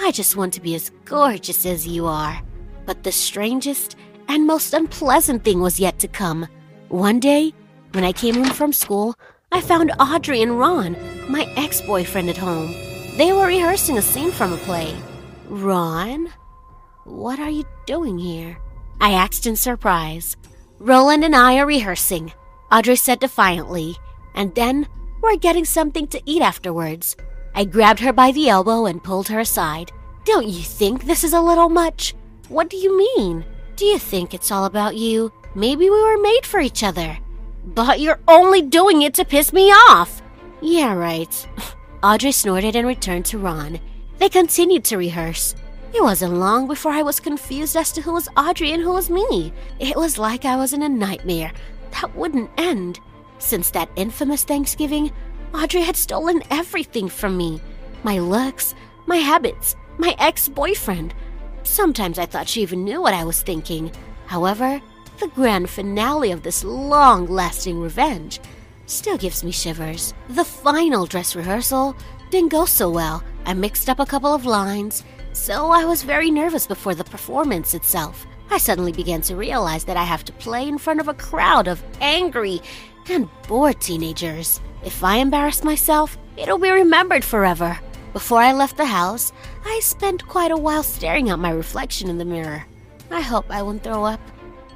I 0.00 0.10
just 0.10 0.36
want 0.36 0.52
to 0.54 0.60
be 0.60 0.74
as 0.74 0.90
gorgeous 1.04 1.64
as 1.64 1.86
you 1.86 2.06
are. 2.06 2.42
But 2.86 3.02
the 3.02 3.12
strangest 3.12 3.96
and 4.28 4.46
most 4.46 4.74
unpleasant 4.74 5.44
thing 5.44 5.60
was 5.60 5.78
yet 5.78 5.98
to 6.00 6.08
come. 6.08 6.48
One 6.88 7.20
day, 7.20 7.52
when 7.92 8.04
I 8.04 8.12
came 8.12 8.34
home 8.34 8.52
from 8.52 8.72
school, 8.72 9.14
I 9.52 9.60
found 9.60 9.92
Audrey 10.00 10.42
and 10.42 10.58
Ron, 10.58 10.96
my 11.28 11.44
ex 11.56 11.80
boyfriend, 11.80 12.30
at 12.30 12.36
home. 12.36 12.72
They 13.16 13.32
were 13.32 13.46
rehearsing 13.46 13.98
a 13.98 14.02
scene 14.02 14.32
from 14.32 14.52
a 14.52 14.56
play. 14.58 14.96
Ron? 15.48 16.32
What 17.04 17.38
are 17.38 17.50
you 17.50 17.64
doing 17.86 18.18
here? 18.18 18.58
I 19.00 19.12
asked 19.12 19.46
in 19.46 19.56
surprise. 19.56 20.36
Roland 20.78 21.24
and 21.24 21.34
I 21.34 21.58
are 21.58 21.66
rehearsing, 21.66 22.32
Audrey 22.70 22.96
said 22.96 23.20
defiantly, 23.20 23.96
and 24.34 24.54
then 24.54 24.86
we're 25.22 25.36
getting 25.36 25.64
something 25.64 26.06
to 26.08 26.22
eat 26.26 26.42
afterwards. 26.42 27.16
I 27.54 27.64
grabbed 27.64 28.00
her 28.00 28.12
by 28.12 28.32
the 28.32 28.48
elbow 28.48 28.86
and 28.86 29.02
pulled 29.02 29.28
her 29.28 29.40
aside. 29.40 29.92
Don't 30.24 30.46
you 30.46 30.62
think 30.62 31.04
this 31.04 31.24
is 31.24 31.32
a 31.32 31.40
little 31.40 31.68
much? 31.68 32.14
What 32.48 32.70
do 32.70 32.76
you 32.76 32.96
mean? 32.96 33.44
Do 33.76 33.84
you 33.84 33.98
think 33.98 34.34
it's 34.34 34.50
all 34.50 34.66
about 34.66 34.96
you? 34.96 35.32
Maybe 35.54 35.90
we 35.90 36.02
were 36.02 36.20
made 36.20 36.46
for 36.46 36.60
each 36.60 36.82
other. 36.82 37.18
But 37.64 38.00
you're 38.00 38.20
only 38.28 38.62
doing 38.62 39.02
it 39.02 39.14
to 39.14 39.24
piss 39.24 39.52
me 39.52 39.70
off. 39.70 40.22
Yeah, 40.60 40.94
right. 40.94 41.48
Audrey 42.02 42.32
snorted 42.32 42.76
and 42.76 42.86
returned 42.86 43.26
to 43.26 43.38
Ron. 43.38 43.80
They 44.18 44.28
continued 44.28 44.84
to 44.84 44.96
rehearse. 44.96 45.54
It 45.92 46.02
wasn't 46.02 46.34
long 46.34 46.68
before 46.68 46.92
I 46.92 47.02
was 47.02 47.18
confused 47.18 47.76
as 47.76 47.90
to 47.92 48.00
who 48.00 48.12
was 48.12 48.28
Audrey 48.36 48.70
and 48.72 48.82
who 48.82 48.92
was 48.92 49.10
me. 49.10 49.52
It 49.78 49.96
was 49.96 50.18
like 50.18 50.44
I 50.44 50.56
was 50.56 50.72
in 50.72 50.82
a 50.82 50.88
nightmare 50.88 51.52
that 51.92 52.14
wouldn't 52.14 52.50
end. 52.56 53.00
Since 53.38 53.70
that 53.70 53.90
infamous 53.96 54.44
Thanksgiving, 54.44 55.10
Audrey 55.52 55.82
had 55.82 55.96
stolen 55.96 56.42
everything 56.50 57.08
from 57.08 57.36
me 57.36 57.60
my 58.02 58.18
looks, 58.18 58.74
my 59.06 59.16
habits, 59.16 59.76
my 59.98 60.14
ex 60.18 60.48
boyfriend. 60.48 61.12
Sometimes 61.64 62.18
I 62.18 62.26
thought 62.26 62.48
she 62.48 62.62
even 62.62 62.84
knew 62.84 63.02
what 63.02 63.14
I 63.14 63.24
was 63.24 63.42
thinking. 63.42 63.92
However, 64.26 64.80
the 65.18 65.28
grand 65.28 65.68
finale 65.68 66.30
of 66.30 66.42
this 66.42 66.64
long 66.64 67.26
lasting 67.26 67.78
revenge 67.78 68.40
still 68.86 69.18
gives 69.18 69.44
me 69.44 69.50
shivers. 69.50 70.14
The 70.30 70.44
final 70.44 71.04
dress 71.04 71.36
rehearsal 71.36 71.94
didn't 72.30 72.52
go 72.52 72.64
so 72.64 72.88
well. 72.88 73.22
I 73.44 73.54
mixed 73.54 73.90
up 73.90 73.98
a 73.98 74.06
couple 74.06 74.32
of 74.32 74.46
lines, 74.46 75.04
so 75.32 75.70
I 75.70 75.84
was 75.84 76.02
very 76.02 76.30
nervous 76.30 76.66
before 76.66 76.94
the 76.94 77.04
performance 77.04 77.74
itself. 77.74 78.26
I 78.50 78.58
suddenly 78.58 78.92
began 78.92 79.20
to 79.22 79.36
realize 79.36 79.84
that 79.84 79.96
I 79.96 80.04
have 80.04 80.24
to 80.24 80.32
play 80.32 80.66
in 80.66 80.78
front 80.78 81.00
of 81.00 81.08
a 81.08 81.14
crowd 81.14 81.68
of 81.68 81.82
angry 82.00 82.60
and 83.08 83.28
bored 83.46 83.80
teenagers. 83.80 84.60
If 84.84 85.04
I 85.04 85.16
embarrass 85.16 85.62
myself, 85.62 86.18
it'll 86.36 86.58
be 86.58 86.70
remembered 86.70 87.24
forever. 87.24 87.78
Before 88.12 88.40
I 88.40 88.52
left 88.52 88.76
the 88.76 88.86
house, 88.86 89.32
I 89.64 89.78
spent 89.80 90.26
quite 90.26 90.50
a 90.50 90.56
while 90.56 90.82
staring 90.82 91.30
at 91.30 91.38
my 91.38 91.50
reflection 91.50 92.10
in 92.10 92.18
the 92.18 92.24
mirror. 92.24 92.64
I 93.10 93.20
hope 93.20 93.50
I 93.50 93.62
won't 93.62 93.84
throw 93.84 94.04
up. 94.04 94.20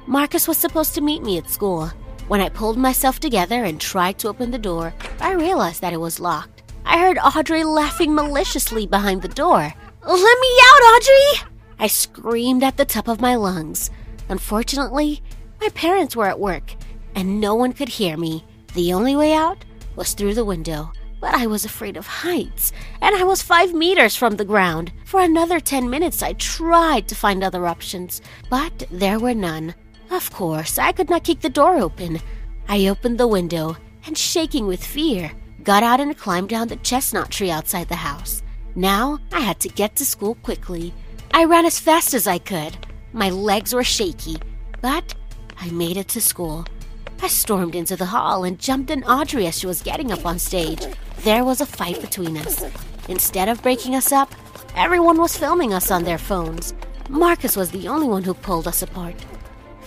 Marcus 0.07 0.47
was 0.47 0.57
supposed 0.57 0.93
to 0.95 1.01
meet 1.01 1.23
me 1.23 1.37
at 1.37 1.49
school. 1.49 1.91
When 2.27 2.41
I 2.41 2.49
pulled 2.49 2.77
myself 2.77 3.19
together 3.19 3.63
and 3.63 3.79
tried 3.79 4.19
to 4.19 4.29
open 4.29 4.51
the 4.51 4.57
door, 4.57 4.93
I 5.19 5.33
realized 5.33 5.81
that 5.81 5.93
it 5.93 5.99
was 5.99 6.19
locked. 6.19 6.63
I 6.85 6.99
heard 6.99 7.17
Audrey 7.17 7.63
laughing 7.63 8.15
maliciously 8.15 8.87
behind 8.87 9.21
the 9.21 9.27
door. 9.27 9.73
Let 10.05 10.39
me 10.39 10.59
out, 10.63 10.81
Audrey! 10.95 11.49
I 11.79 11.87
screamed 11.87 12.63
at 12.63 12.77
the 12.77 12.85
top 12.85 13.07
of 13.07 13.21
my 13.21 13.35
lungs. 13.35 13.89
Unfortunately, 14.29 15.21
my 15.59 15.69
parents 15.69 16.15
were 16.15 16.27
at 16.27 16.39
work, 16.39 16.75
and 17.15 17.41
no 17.41 17.55
one 17.55 17.73
could 17.73 17.89
hear 17.89 18.15
me. 18.15 18.45
The 18.73 18.93
only 18.93 19.15
way 19.15 19.33
out 19.33 19.65
was 19.95 20.13
through 20.13 20.35
the 20.35 20.45
window 20.45 20.91
but 21.25 21.33
I 21.33 21.47
was 21.47 21.65
afraid 21.65 21.97
of 21.97 22.05
heights, 22.05 22.71
and 23.01 23.15
I 23.15 23.23
was 23.23 23.41
five 23.41 23.73
meters 23.73 24.15
from 24.15 24.35
the 24.35 24.45
ground. 24.45 24.93
For 25.05 25.21
another 25.21 25.59
ten 25.59 25.89
minutes, 25.89 26.21
I 26.21 26.33
tried 26.33 27.07
to 27.07 27.15
find 27.15 27.43
other 27.43 27.65
options, 27.65 28.21
but 28.47 28.85
there 28.91 29.17
were 29.17 29.33
none. 29.33 29.73
Of 30.11 30.31
course, 30.31 30.77
I 30.77 30.91
could 30.91 31.09
not 31.09 31.23
kick 31.23 31.39
the 31.39 31.49
door 31.49 31.77
open. 31.77 32.19
I 32.67 32.87
opened 32.89 33.17
the 33.17 33.27
window 33.27 33.75
and, 34.05 34.15
shaking 34.15 34.67
with 34.67 34.85
fear, 34.85 35.31
got 35.63 35.81
out 35.81 35.99
and 35.99 36.15
climbed 36.15 36.49
down 36.49 36.67
the 36.67 36.75
chestnut 36.75 37.31
tree 37.31 37.49
outside 37.49 37.89
the 37.89 37.95
house. 37.95 38.43
Now 38.75 39.19
I 39.31 39.39
had 39.39 39.61
to 39.61 39.69
get 39.69 39.95
to 39.95 40.05
school 40.05 40.35
quickly. 40.43 40.93
I 41.33 41.45
ran 41.45 41.65
as 41.65 41.79
fast 41.79 42.13
as 42.13 42.27
I 42.27 42.39
could. 42.39 42.77
My 43.13 43.29
legs 43.29 43.73
were 43.73 43.85
shaky, 43.85 44.35
but 44.81 45.15
I 45.61 45.69
made 45.69 45.95
it 45.95 46.09
to 46.09 46.21
school. 46.21 46.65
I 47.21 47.27
stormed 47.29 47.75
into 47.75 47.95
the 47.95 48.05
hall 48.05 48.43
and 48.43 48.59
jumped 48.59 48.91
on 48.91 49.05
Audrey 49.05 49.47
as 49.47 49.57
she 49.57 49.65
was 49.65 49.81
getting 49.81 50.11
up 50.11 50.25
on 50.25 50.37
stage. 50.39 50.81
There 51.19 51.45
was 51.45 51.61
a 51.61 51.65
fight 51.65 52.01
between 52.01 52.35
us. 52.35 52.65
Instead 53.07 53.47
of 53.47 53.63
breaking 53.63 53.95
us 53.95 54.11
up, 54.11 54.35
everyone 54.75 55.17
was 55.17 55.37
filming 55.37 55.73
us 55.73 55.89
on 55.89 56.03
their 56.03 56.17
phones. 56.17 56.73
Marcus 57.09 57.55
was 57.55 57.71
the 57.71 57.87
only 57.87 58.07
one 58.07 58.23
who 58.23 58.33
pulled 58.33 58.67
us 58.67 58.81
apart. 58.81 59.15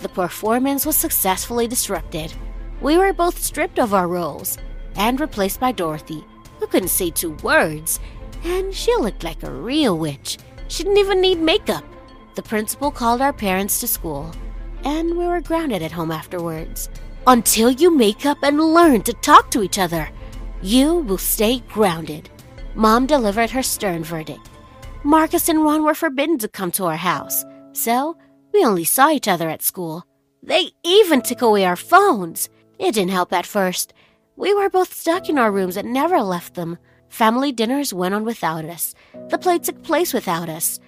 The 0.01 0.09
performance 0.09 0.83
was 0.83 0.95
successfully 0.95 1.67
disrupted. 1.67 2.33
We 2.81 2.97
were 2.97 3.13
both 3.13 3.37
stripped 3.37 3.77
of 3.77 3.93
our 3.93 4.07
roles 4.07 4.57
and 4.95 5.19
replaced 5.19 5.59
by 5.59 5.73
Dorothy, 5.73 6.23
who 6.59 6.65
couldn't 6.65 6.89
say 6.89 7.11
two 7.11 7.33
words, 7.43 7.99
and 8.43 8.73
she 8.73 8.95
looked 8.95 9.23
like 9.23 9.43
a 9.43 9.51
real 9.51 9.97
witch. 9.97 10.37
She 10.67 10.83
didn't 10.83 10.99
even 10.99 11.21
need 11.21 11.39
makeup. 11.39 11.83
The 12.35 12.43
principal 12.43 12.91
called 12.91 13.21
our 13.21 13.33
parents 13.33 13.79
to 13.79 13.87
school, 13.87 14.31
and 14.83 15.17
we 15.17 15.25
were 15.25 15.41
grounded 15.41 15.81
at 15.81 15.91
home 15.91 16.11
afterwards. 16.11 16.89
Until 17.27 17.69
you 17.69 17.95
make 17.95 18.25
up 18.25 18.37
and 18.43 18.59
learn 18.59 19.01
to 19.03 19.13
talk 19.13 19.51
to 19.51 19.63
each 19.63 19.77
other, 19.77 20.09
you 20.61 20.95
will 20.95 21.17
stay 21.17 21.59
grounded. 21.67 22.29
Mom 22.75 23.05
delivered 23.05 23.49
her 23.49 23.63
stern 23.63 24.03
verdict. 24.03 24.49
Marcus 25.03 25.49
and 25.49 25.63
Ron 25.63 25.83
were 25.83 25.95
forbidden 25.95 26.37
to 26.39 26.47
come 26.47 26.71
to 26.71 26.85
our 26.85 26.97
house, 26.97 27.43
so 27.73 28.17
we 28.53 28.63
only 28.63 28.83
saw 28.83 29.09
each 29.09 29.27
other 29.27 29.49
at 29.49 29.61
school. 29.61 30.05
They 30.43 30.71
even 30.83 31.21
took 31.21 31.41
away 31.41 31.65
our 31.65 31.75
phones. 31.75 32.49
It 32.77 32.93
didn't 32.93 33.11
help 33.11 33.33
at 33.33 33.45
first. 33.45 33.93
We 34.35 34.53
were 34.53 34.69
both 34.69 34.93
stuck 34.93 35.29
in 35.29 35.37
our 35.37 35.51
rooms 35.51 35.77
and 35.77 35.91
never 35.91 36.21
left 36.21 36.55
them. 36.55 36.77
Family 37.09 37.51
dinners 37.51 37.93
went 37.93 38.13
on 38.13 38.23
without 38.23 38.65
us. 38.65 38.93
The 39.29 39.37
play 39.37 39.59
took 39.59 39.83
place 39.83 40.13
without 40.13 40.47
us. 40.47 40.79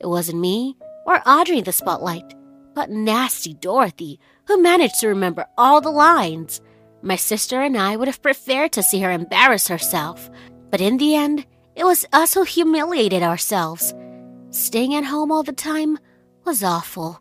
It 0.00 0.06
wasn't 0.06 0.40
me 0.40 0.76
or 1.06 1.22
Audrey 1.26 1.58
in 1.58 1.64
the 1.64 1.72
spotlight, 1.72 2.34
but 2.74 2.90
nasty 2.90 3.54
Dorothy, 3.54 4.18
who 4.46 4.60
managed 4.60 5.00
to 5.00 5.08
remember 5.08 5.46
all 5.56 5.80
the 5.80 5.90
lines. 5.90 6.60
My 7.02 7.16
sister 7.16 7.60
and 7.60 7.76
I 7.76 7.96
would 7.96 8.08
have 8.08 8.22
preferred 8.22 8.72
to 8.72 8.82
see 8.82 9.00
her 9.00 9.10
embarrass 9.10 9.68
herself, 9.68 10.28
but 10.70 10.80
in 10.80 10.96
the 10.96 11.14
end, 11.14 11.46
it 11.76 11.84
was 11.84 12.06
us 12.12 12.34
who 12.34 12.42
humiliated 12.42 13.22
ourselves. 13.22 13.94
Staying 14.50 14.94
at 14.94 15.04
home 15.04 15.30
all 15.30 15.42
the 15.42 15.52
time 15.52 15.98
was 16.44 16.64
awful, 16.64 17.20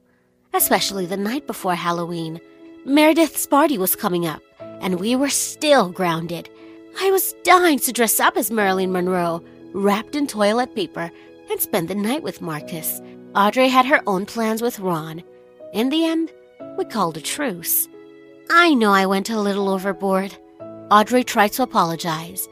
especially 0.53 1.05
the 1.05 1.17
night 1.17 1.45
before 1.45 1.75
Halloween. 1.75 2.39
Meredith's 2.85 3.45
party 3.45 3.77
was 3.77 3.95
coming 3.95 4.25
up, 4.25 4.41
and 4.59 4.99
we 4.99 5.15
were 5.15 5.29
still 5.29 5.89
grounded. 5.89 6.49
I 7.01 7.12
was 7.12 7.34
dying 7.43 7.79
to 7.79 7.91
dress 7.91 8.19
up 8.19 8.38
as 8.38 8.51
Marilyn 8.51 8.91
Monroe, 8.91 9.43
wrapped 9.73 10.15
in 10.15 10.27
toilet 10.27 10.73
paper, 10.75 11.12
and 11.49 11.60
spend 11.60 11.88
the 11.88 11.95
night 11.95 12.23
with 12.23 12.41
Marcus. 12.41 13.01
Audrey 13.36 13.67
had 13.67 13.86
her 13.86 14.01
own 14.08 14.25
plans 14.25 14.62
with 14.62 14.79
Ron. 14.79 15.21
In 15.73 15.89
the 15.89 16.05
end, 16.05 16.31
we 16.77 16.86
called 16.86 17.17
a 17.17 17.21
truce. 17.21 17.88
I 18.49 18.73
know 18.73 18.91
I 18.91 19.05
went 19.05 19.29
a 19.29 19.39
little 19.39 19.69
overboard. 19.69 20.36
Audrey 20.89 21.23
tried 21.23 21.51
to 21.53 21.63
apologize, 21.63 22.47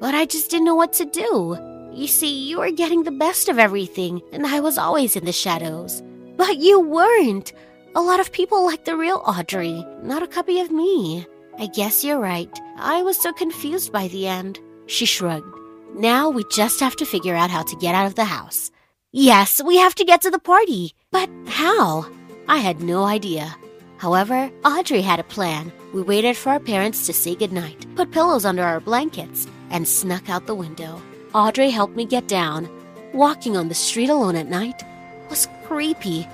but 0.00 0.14
I 0.14 0.26
just 0.26 0.50
didn't 0.50 0.66
know 0.66 0.74
what 0.74 0.92
to 0.94 1.04
do. 1.06 1.56
You 1.92 2.06
see, 2.06 2.46
you 2.46 2.58
were 2.58 2.70
getting 2.70 3.04
the 3.04 3.10
best 3.10 3.48
of 3.48 3.58
everything, 3.58 4.20
and 4.32 4.46
I 4.46 4.60
was 4.60 4.76
always 4.76 5.16
in 5.16 5.24
the 5.24 5.32
shadows. 5.32 6.02
But 6.36 6.58
you 6.58 6.80
weren't. 6.80 7.52
A 7.94 8.02
lot 8.02 8.20
of 8.20 8.32
people 8.32 8.64
like 8.66 8.84
the 8.84 8.96
real 8.96 9.22
Audrey, 9.26 9.84
not 10.02 10.22
a 10.22 10.26
copy 10.26 10.60
of 10.60 10.70
me. 10.70 11.26
I 11.58 11.66
guess 11.66 12.04
you're 12.04 12.20
right. 12.20 12.50
I 12.80 13.02
was 13.02 13.20
so 13.20 13.32
confused 13.32 13.92
by 13.92 14.06
the 14.08 14.28
end. 14.28 14.60
She 14.86 15.04
shrugged. 15.04 15.52
Now 15.94 16.30
we 16.30 16.44
just 16.50 16.78
have 16.78 16.94
to 16.96 17.06
figure 17.06 17.34
out 17.34 17.50
how 17.50 17.62
to 17.64 17.76
get 17.76 17.94
out 17.94 18.06
of 18.06 18.14
the 18.14 18.24
house. 18.24 18.70
Yes, 19.10 19.60
we 19.62 19.78
have 19.78 19.96
to 19.96 20.04
get 20.04 20.22
to 20.22 20.30
the 20.30 20.38
party. 20.38 20.94
But 21.10 21.28
how? 21.46 22.06
I 22.46 22.58
had 22.58 22.80
no 22.80 23.04
idea. 23.04 23.54
However, 23.96 24.50
Audrey 24.64 25.00
had 25.00 25.18
a 25.18 25.24
plan. 25.24 25.72
We 25.92 26.02
waited 26.02 26.36
for 26.36 26.50
our 26.50 26.60
parents 26.60 27.06
to 27.06 27.12
say 27.12 27.34
goodnight, 27.34 27.84
put 27.96 28.12
pillows 28.12 28.44
under 28.44 28.62
our 28.62 28.78
blankets, 28.78 29.48
and 29.70 29.88
snuck 29.88 30.30
out 30.30 30.46
the 30.46 30.54
window. 30.54 31.02
Audrey 31.34 31.70
helped 31.70 31.96
me 31.96 32.04
get 32.04 32.28
down. 32.28 32.68
Walking 33.12 33.56
on 33.56 33.68
the 33.68 33.74
street 33.74 34.08
alone 34.08 34.36
at 34.36 34.46
night 34.46 34.84
was 35.28 35.48
creepy. 35.64 36.28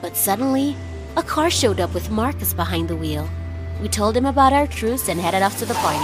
But 0.00 0.16
suddenly, 0.16 0.76
a 1.16 1.22
car 1.22 1.50
showed 1.50 1.80
up 1.80 1.92
with 1.94 2.10
Marcus 2.10 2.54
behind 2.54 2.88
the 2.88 2.96
wheel. 2.96 3.28
We 3.80 3.88
told 3.88 4.16
him 4.16 4.26
about 4.26 4.52
our 4.52 4.66
truce 4.66 5.08
and 5.08 5.18
headed 5.18 5.42
off 5.42 5.58
to 5.58 5.66
the 5.66 5.74
party. 5.74 5.98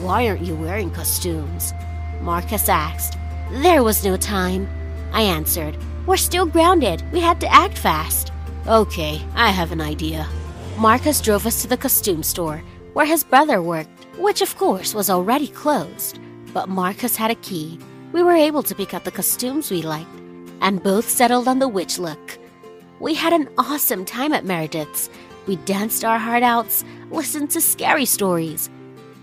Why 0.00 0.28
aren't 0.28 0.42
you 0.42 0.54
wearing 0.54 0.90
costumes? 0.90 1.72
Marcus 2.20 2.68
asked. 2.68 3.18
There 3.50 3.82
was 3.82 4.04
no 4.04 4.16
time. 4.16 4.68
I 5.12 5.22
answered. 5.22 5.76
We're 6.06 6.16
still 6.16 6.46
grounded. 6.46 7.02
We 7.12 7.20
had 7.20 7.40
to 7.40 7.52
act 7.52 7.76
fast. 7.76 8.32
Okay, 8.66 9.20
I 9.34 9.50
have 9.50 9.72
an 9.72 9.80
idea. 9.80 10.26
Marcus 10.78 11.20
drove 11.20 11.46
us 11.46 11.62
to 11.62 11.68
the 11.68 11.76
costume 11.76 12.22
store, 12.22 12.62
where 12.92 13.06
his 13.06 13.24
brother 13.24 13.60
worked, 13.60 14.06
which 14.16 14.40
of 14.40 14.56
course 14.56 14.94
was 14.94 15.10
already 15.10 15.48
closed. 15.48 16.18
But 16.54 16.68
Marcus 16.68 17.16
had 17.16 17.30
a 17.30 17.36
key. 17.36 17.78
We 18.12 18.22
were 18.22 18.36
able 18.36 18.62
to 18.62 18.74
pick 18.74 18.94
out 18.94 19.04
the 19.04 19.10
costumes 19.10 19.70
we 19.70 19.82
liked, 19.82 20.08
and 20.60 20.82
both 20.82 21.08
settled 21.08 21.48
on 21.48 21.58
the 21.58 21.68
witch 21.68 21.98
look. 21.98 22.38
We 23.00 23.14
had 23.14 23.32
an 23.32 23.48
awesome 23.58 24.04
time 24.04 24.32
at 24.32 24.44
Meredith's. 24.44 25.10
We 25.46 25.56
danced 25.56 26.04
our 26.04 26.18
heart 26.18 26.42
outs, 26.42 26.84
listened 27.10 27.50
to 27.50 27.60
scary 27.60 28.04
stories. 28.04 28.70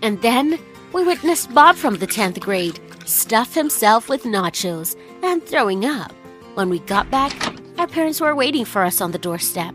And 0.02 0.20
then 0.22 0.58
we 0.92 1.04
witnessed 1.04 1.54
Bob 1.54 1.76
from 1.76 1.96
the 1.96 2.06
10th 2.06 2.40
grade 2.40 2.80
stuff 3.06 3.54
himself 3.54 4.08
with 4.08 4.22
nachos 4.24 4.96
and 5.22 5.44
throwing 5.44 5.84
up. 5.84 6.12
When 6.54 6.68
we 6.70 6.78
got 6.80 7.10
back, 7.10 7.34
our 7.78 7.86
parents 7.86 8.20
were 8.20 8.34
waiting 8.34 8.64
for 8.64 8.82
us 8.82 9.00
on 9.00 9.10
the 9.10 9.18
doorstep. 9.18 9.74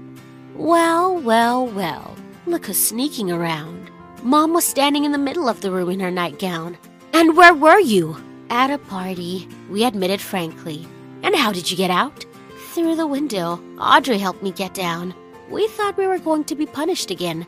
Well, 0.55 1.17
well, 1.17 1.67
well, 1.67 2.15
look 2.45 2.65
who's 2.67 2.84
sneaking 2.84 3.31
around. 3.31 3.91
Mom 4.23 4.53
was 4.53 4.65
standing 4.65 5.03
in 5.03 5.12
the 5.12 5.17
middle 5.17 5.49
of 5.49 5.62
the 5.62 5.71
room 5.71 5.89
in 5.89 5.99
her 5.99 6.12
nightgown. 6.12 6.77
And 7.13 7.36
where 7.36 7.53
were 7.53 7.79
you? 7.79 8.17
At 8.49 8.71
a 8.71 8.77
party, 8.77 9.47
we 9.69 9.84
admitted 9.84 10.21
frankly. 10.21 10.88
And 11.23 11.36
how 11.36 11.51
did 11.51 11.69
you 11.69 11.77
get 11.77 11.89
out? 11.91 12.25
Through 12.73 12.95
the 12.95 13.08
window. 13.08 13.60
Audrey 13.79 14.17
helped 14.17 14.43
me 14.43 14.51
get 14.51 14.73
down. 14.73 15.13
We 15.49 15.67
thought 15.67 15.97
we 15.97 16.08
were 16.08 16.19
going 16.19 16.43
to 16.45 16.55
be 16.55 16.65
punished 16.65 17.12
again. 17.12 17.45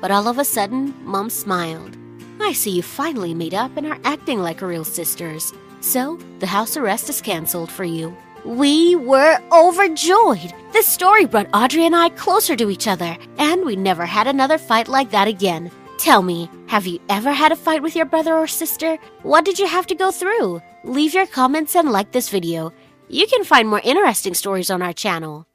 But 0.00 0.10
all 0.10 0.28
of 0.28 0.38
a 0.38 0.44
sudden, 0.44 0.94
Mom 1.02 1.30
smiled. 1.30 1.96
I 2.40 2.52
see 2.52 2.70
you 2.70 2.82
finally 2.82 3.34
made 3.34 3.54
up 3.54 3.76
and 3.76 3.86
are 3.86 3.98
acting 4.04 4.40
like 4.40 4.60
real 4.60 4.84
sisters. 4.84 5.52
So, 5.80 6.18
the 6.40 6.46
house 6.46 6.76
arrest 6.76 7.08
is 7.08 7.20
cancelled 7.20 7.70
for 7.70 7.84
you. 7.84 8.16
We 8.44 8.96
were 8.96 9.40
overjoyed. 9.50 10.52
This 10.72 10.86
story 10.86 11.24
brought 11.24 11.48
Audrey 11.52 11.84
and 11.84 11.96
I 11.96 12.10
closer 12.10 12.54
to 12.56 12.70
each 12.70 12.86
other, 12.86 13.16
and 13.38 13.64
we 13.64 13.74
never 13.74 14.06
had 14.06 14.26
another 14.26 14.58
fight 14.58 14.88
like 14.88 15.10
that 15.10 15.26
again. 15.26 15.70
Tell 15.98 16.22
me, 16.22 16.48
have 16.66 16.86
you 16.86 17.00
ever 17.08 17.32
had 17.32 17.50
a 17.50 17.56
fight 17.56 17.82
with 17.82 17.96
your 17.96 18.06
brother 18.06 18.34
or 18.34 18.46
sister? 18.46 18.98
What 19.22 19.44
did 19.44 19.58
you 19.58 19.66
have 19.66 19.86
to 19.88 19.96
go 19.96 20.12
through? 20.12 20.62
Leave 20.84 21.14
your 21.14 21.26
comments 21.26 21.74
and 21.74 21.90
like 21.90 22.12
this 22.12 22.28
video. 22.28 22.72
You 23.08 23.26
can 23.26 23.42
find 23.42 23.68
more 23.68 23.80
interesting 23.82 24.34
stories 24.34 24.70
on 24.70 24.82
our 24.82 24.92
channel. 24.92 25.47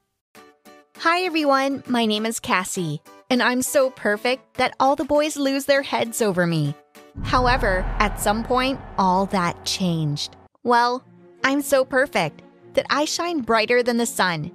Hi 0.97 1.23
everyone, 1.23 1.84
my 1.88 2.06
name 2.06 2.25
is 2.25 2.39
Cassie, 2.39 3.01
and 3.29 3.43
I'm 3.43 3.62
so 3.62 3.89
perfect 3.89 4.53
that 4.53 4.75
all 4.79 4.95
the 4.95 5.03
boys 5.03 5.36
lose 5.36 5.65
their 5.65 5.82
heads 5.82 6.21
over 6.21 6.47
me. 6.47 6.75
However, 7.23 7.79
at 7.99 8.21
some 8.21 8.43
point, 8.43 8.79
all 8.97 9.25
that 9.27 9.65
changed. 9.65 10.38
Well, 10.63 11.03
I'm 11.43 11.62
so 11.62 11.84
perfect 11.84 12.41
that 12.75 12.86
I 12.89 13.03
shine 13.03 13.41
brighter 13.41 13.84
than 13.84 13.97
the 13.97 14.06
sun. 14.06 14.51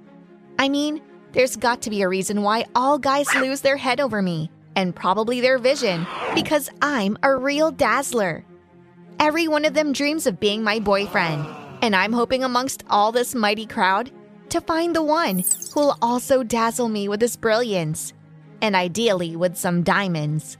I 0.57 0.69
mean, 0.69 1.01
there's 1.33 1.55
got 1.55 1.83
to 1.83 1.91
be 1.91 2.01
a 2.01 2.09
reason 2.09 2.41
why 2.41 2.65
all 2.73 2.97
guys 2.97 3.27
lose 3.35 3.61
their 3.61 3.77
head 3.77 3.99
over 3.99 4.21
me 4.21 4.49
and 4.75 4.95
probably 4.95 5.41
their 5.41 5.59
vision, 5.59 6.07
because 6.33 6.69
I'm 6.81 7.17
a 7.21 7.35
real 7.35 7.69
dazzler. 7.69 8.43
Every 9.19 9.47
one 9.47 9.65
of 9.65 9.75
them 9.75 9.93
dreams 9.93 10.25
of 10.25 10.39
being 10.39 10.63
my 10.63 10.79
boyfriend, 10.79 11.45
and 11.83 11.95
I'm 11.95 12.13
hoping 12.13 12.43
amongst 12.43 12.85
all 12.89 13.11
this 13.11 13.35
mighty 13.35 13.67
crowd 13.67 14.11
to 14.51 14.61
find 14.61 14.95
the 14.95 15.03
one 15.03 15.43
who'll 15.73 15.97
also 16.01 16.43
dazzle 16.43 16.89
me 16.89 17.07
with 17.07 17.21
his 17.21 17.35
brilliance, 17.35 18.13
and 18.61 18.75
ideally 18.75 19.35
with 19.35 19.57
some 19.57 19.83
diamonds. 19.83 20.57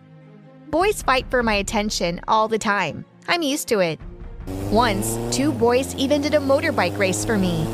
Boys 0.70 1.02
fight 1.02 1.26
for 1.30 1.42
my 1.42 1.56
attention 1.56 2.22
all 2.28 2.48
the 2.48 2.60
time. 2.60 3.06
I'm 3.28 3.42
used 3.42 3.68
to 3.70 3.80
it. 3.80 4.00
Once, 4.72 5.18
two 5.36 5.52
boys 5.52 5.96
even 5.96 6.22
did 6.22 6.36
a 6.36 6.40
motorbike 6.40 6.98
race 6.98 7.26
for 7.26 7.38
me. 7.38 7.66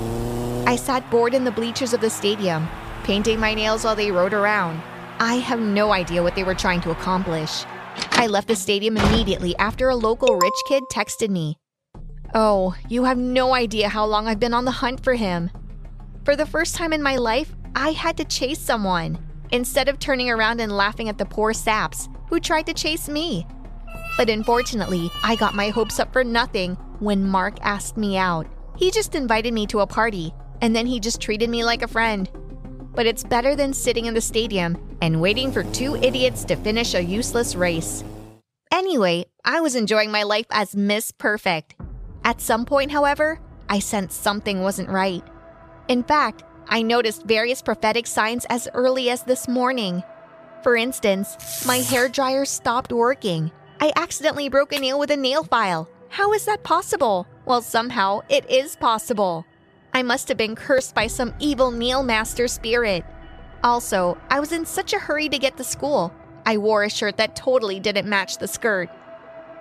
I 0.66 0.76
sat 0.76 1.10
bored 1.12 1.34
in 1.34 1.44
the 1.44 1.52
bleachers 1.52 1.94
of 1.94 2.02
the 2.02 2.10
stadium, 2.10 2.68
painting 3.04 3.40
my 3.40 3.54
nails 3.54 3.84
while 3.84 3.96
they 3.96 4.12
rode 4.12 4.34
around. 4.34 4.82
I 5.20 5.36
have 5.36 5.60
no 5.60 5.92
idea 5.92 6.24
what 6.24 6.36
they 6.36 6.44
were 6.44 6.56
trying 6.56 6.82
to 6.82 6.92
accomplish. 6.92 7.66
I 8.12 8.28
left 8.28 8.48
the 8.48 8.56
stadium 8.56 8.98
immediately 8.98 9.56
after 9.58 9.90
a 9.90 9.96
local 9.96 10.36
rich 10.36 10.62
kid 10.68 10.84
texted 10.92 11.30
me. 11.30 11.58
Oh, 12.34 12.76
you 12.90 13.04
have 13.04 13.18
no 13.18 13.54
idea 13.54 13.88
how 13.90 14.06
long 14.06 14.28
I've 14.28 14.40
been 14.40 14.54
on 14.54 14.66
the 14.66 14.72
hunt 14.72 15.04
for 15.04 15.14
him. 15.14 15.52
For 16.26 16.36
the 16.36 16.46
first 16.46 16.76
time 16.76 16.92
in 16.92 17.02
my 17.02 17.16
life, 17.16 17.56
I 17.76 17.92
had 17.92 18.18
to 18.18 18.26
chase 18.26 18.60
someone, 18.60 19.18
instead 19.52 19.88
of 19.88 20.00
turning 20.00 20.30
around 20.30 20.60
and 20.60 20.76
laughing 20.76 21.08
at 21.08 21.18
the 21.18 21.26
poor 21.26 21.54
saps 21.54 22.10
who 22.28 22.40
tried 22.42 22.66
to 22.66 22.74
chase 22.74 23.08
me. 23.08 23.48
But 24.18 24.30
unfortunately, 24.30 25.10
I 25.24 25.38
got 25.38 25.56
my 25.56 25.70
hopes 25.70 26.00
up 26.00 26.12
for 26.12 26.24
nothing 26.24 26.76
when 27.00 27.28
Mark 27.28 27.58
asked 27.62 27.96
me 27.96 28.18
out. 28.18 28.48
He 28.76 28.92
just 28.92 29.16
invited 29.16 29.54
me 29.54 29.66
to 29.68 29.80
a 29.80 29.88
party, 29.88 30.34
and 30.62 30.76
then 30.76 30.86
he 30.86 31.00
just 31.00 31.22
treated 31.22 31.50
me 31.50 31.64
like 31.64 31.84
a 31.84 31.88
friend 31.88 32.30
but 32.96 33.06
it's 33.06 33.24
better 33.24 33.56
than 33.56 33.74
sitting 33.74 34.06
in 34.06 34.14
the 34.14 34.22
stadium 34.22 34.78
and 35.02 35.22
waiting 35.22 35.52
for 35.52 35.64
two 35.64 35.96
idiots 35.98 36.46
to 36.46 36.56
finish 36.56 36.96
a 36.96 37.04
useless 37.04 37.56
race. 37.56 38.04
Anyway, 38.72 39.26
I 39.44 39.62
was 39.62 39.76
enjoying 39.76 40.12
my 40.12 40.24
life 40.24 40.48
as 40.50 40.76
Miss 40.76 41.12
Perfect. 41.12 41.76
At 42.24 42.42
some 42.42 42.66
point, 42.66 42.92
however, 42.92 43.40
I 43.70 43.80
sensed 43.80 44.24
something 44.24 44.62
wasn't 44.62 44.90
right. 44.90 45.24
In 45.88 46.04
fact, 46.04 46.44
I 46.68 46.82
noticed 46.82 47.24
various 47.26 47.62
prophetic 47.62 48.08
signs 48.08 48.46
as 48.50 48.68
early 48.74 49.10
as 49.12 49.24
this 49.24 49.48
morning. 49.48 50.04
For 50.64 50.76
instance, 50.76 51.64
my 51.66 51.78
hair 51.78 52.10
dryer 52.10 52.46
stopped 52.46 52.92
working. 52.92 53.52
I 53.80 53.94
accidentally 53.96 54.50
broke 54.50 54.74
a 54.74 54.80
nail 54.80 54.98
with 54.98 55.12
a 55.12 55.18
nail 55.18 55.44
file. 55.44 55.88
How 56.10 56.34
is 56.34 56.46
that 56.46 56.64
possible? 56.64 57.28
Well, 57.46 57.62
somehow 57.62 58.22
it 58.30 58.50
is 58.50 58.76
possible. 58.76 59.46
I 59.94 60.02
must 60.02 60.28
have 60.30 60.38
been 60.38 60.56
cursed 60.56 60.96
by 60.96 61.06
some 61.06 61.36
evil 61.40 61.70
nail 61.70 62.02
master 62.02 62.48
spirit. 62.48 63.06
Also, 63.64 64.18
I 64.30 64.40
was 64.40 64.52
in 64.52 64.66
such 64.66 64.94
a 64.94 65.00
hurry 65.00 65.30
to 65.30 65.38
get 65.38 65.56
to 65.58 65.64
school. 65.64 66.12
I 66.48 66.58
wore 66.58 66.84
a 66.84 66.90
shirt 66.90 67.18
that 67.18 67.36
totally 67.36 67.80
didn't 67.80 68.10
match 68.10 68.40
the 68.40 68.48
skirt. 68.48 68.90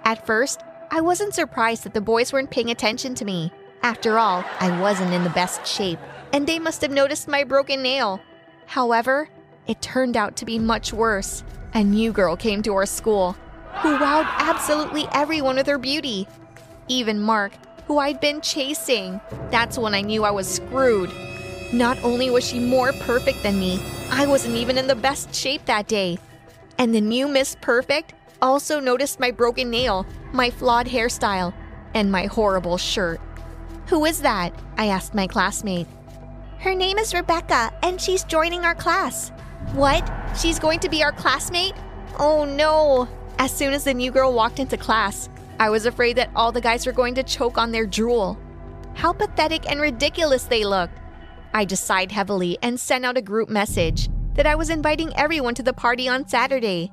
At 0.04 0.26
first, 0.26 0.62
I 0.90 1.02
wasn't 1.02 1.34
surprised 1.34 1.84
that 1.84 1.92
the 1.92 2.00
boys 2.00 2.32
weren't 2.32 2.50
paying 2.50 2.70
attention 2.70 3.14
to 3.16 3.24
me. 3.24 3.52
After 3.82 4.18
all, 4.18 4.42
I 4.60 4.80
wasn't 4.80 5.12
in 5.12 5.24
the 5.24 5.30
best 5.30 5.66
shape, 5.66 5.98
and 6.34 6.48
they 6.48 6.58
must 6.58 6.82
have 6.82 6.90
noticed 6.90 7.28
my 7.28 7.44
broken 7.44 7.80
nail. 7.80 8.20
However, 8.66 9.28
it 9.68 9.80
turned 9.80 10.16
out 10.16 10.34
to 10.38 10.44
be 10.44 10.58
much 10.58 10.92
worse. 10.92 11.44
A 11.74 11.84
new 11.84 12.10
girl 12.10 12.34
came 12.34 12.60
to 12.62 12.74
our 12.74 12.86
school 12.86 13.36
who 13.76 13.96
wowed 13.96 14.26
absolutely 14.38 15.06
everyone 15.12 15.54
with 15.54 15.68
her 15.68 15.78
beauty. 15.78 16.26
Even 16.88 17.20
Mark, 17.20 17.52
who 17.86 17.98
I'd 17.98 18.20
been 18.20 18.40
chasing. 18.40 19.20
That's 19.52 19.78
when 19.78 19.94
I 19.94 20.00
knew 20.00 20.24
I 20.24 20.32
was 20.32 20.52
screwed. 20.52 21.12
Not 21.72 22.02
only 22.02 22.30
was 22.30 22.44
she 22.44 22.58
more 22.58 22.92
perfect 22.94 23.44
than 23.44 23.60
me, 23.60 23.80
I 24.10 24.26
wasn't 24.26 24.56
even 24.56 24.76
in 24.76 24.88
the 24.88 24.96
best 24.96 25.32
shape 25.32 25.64
that 25.66 25.86
day. 25.86 26.18
And 26.78 26.92
the 26.92 27.00
new 27.00 27.28
Miss 27.28 27.56
Perfect 27.60 28.12
also 28.42 28.80
noticed 28.80 29.20
my 29.20 29.30
broken 29.30 29.70
nail, 29.70 30.04
my 30.32 30.50
flawed 30.50 30.86
hairstyle, 30.86 31.54
and 31.94 32.10
my 32.10 32.26
horrible 32.26 32.76
shirt. 32.76 33.20
Who 33.86 34.04
is 34.04 34.22
that? 34.22 34.52
I 34.76 34.88
asked 34.88 35.14
my 35.14 35.28
classmate. 35.28 35.86
Her 36.64 36.74
name 36.74 36.96
is 36.96 37.12
Rebecca, 37.12 37.70
and 37.82 38.00
she's 38.00 38.24
joining 38.24 38.64
our 38.64 38.74
class. 38.74 39.28
What? 39.74 40.10
She's 40.34 40.58
going 40.58 40.80
to 40.80 40.88
be 40.88 41.02
our 41.02 41.12
classmate? 41.12 41.74
Oh 42.18 42.46
no! 42.46 43.06
As 43.38 43.54
soon 43.54 43.74
as 43.74 43.84
the 43.84 43.92
new 43.92 44.10
girl 44.10 44.32
walked 44.32 44.58
into 44.58 44.78
class, 44.78 45.28
I 45.60 45.68
was 45.68 45.84
afraid 45.84 46.16
that 46.16 46.30
all 46.34 46.52
the 46.52 46.62
guys 46.62 46.86
were 46.86 46.92
going 46.92 47.16
to 47.16 47.22
choke 47.22 47.58
on 47.58 47.70
their 47.70 47.84
drool. 47.84 48.38
How 48.94 49.12
pathetic 49.12 49.70
and 49.70 49.78
ridiculous 49.78 50.44
they 50.44 50.64
looked. 50.64 50.96
I 51.52 51.66
just 51.66 51.84
sighed 51.84 52.10
heavily 52.10 52.56
and 52.62 52.80
sent 52.80 53.04
out 53.04 53.18
a 53.18 53.22
group 53.22 53.50
message 53.50 54.08
that 54.32 54.46
I 54.46 54.54
was 54.54 54.70
inviting 54.70 55.14
everyone 55.16 55.54
to 55.56 55.62
the 55.62 55.74
party 55.74 56.08
on 56.08 56.26
Saturday. 56.26 56.90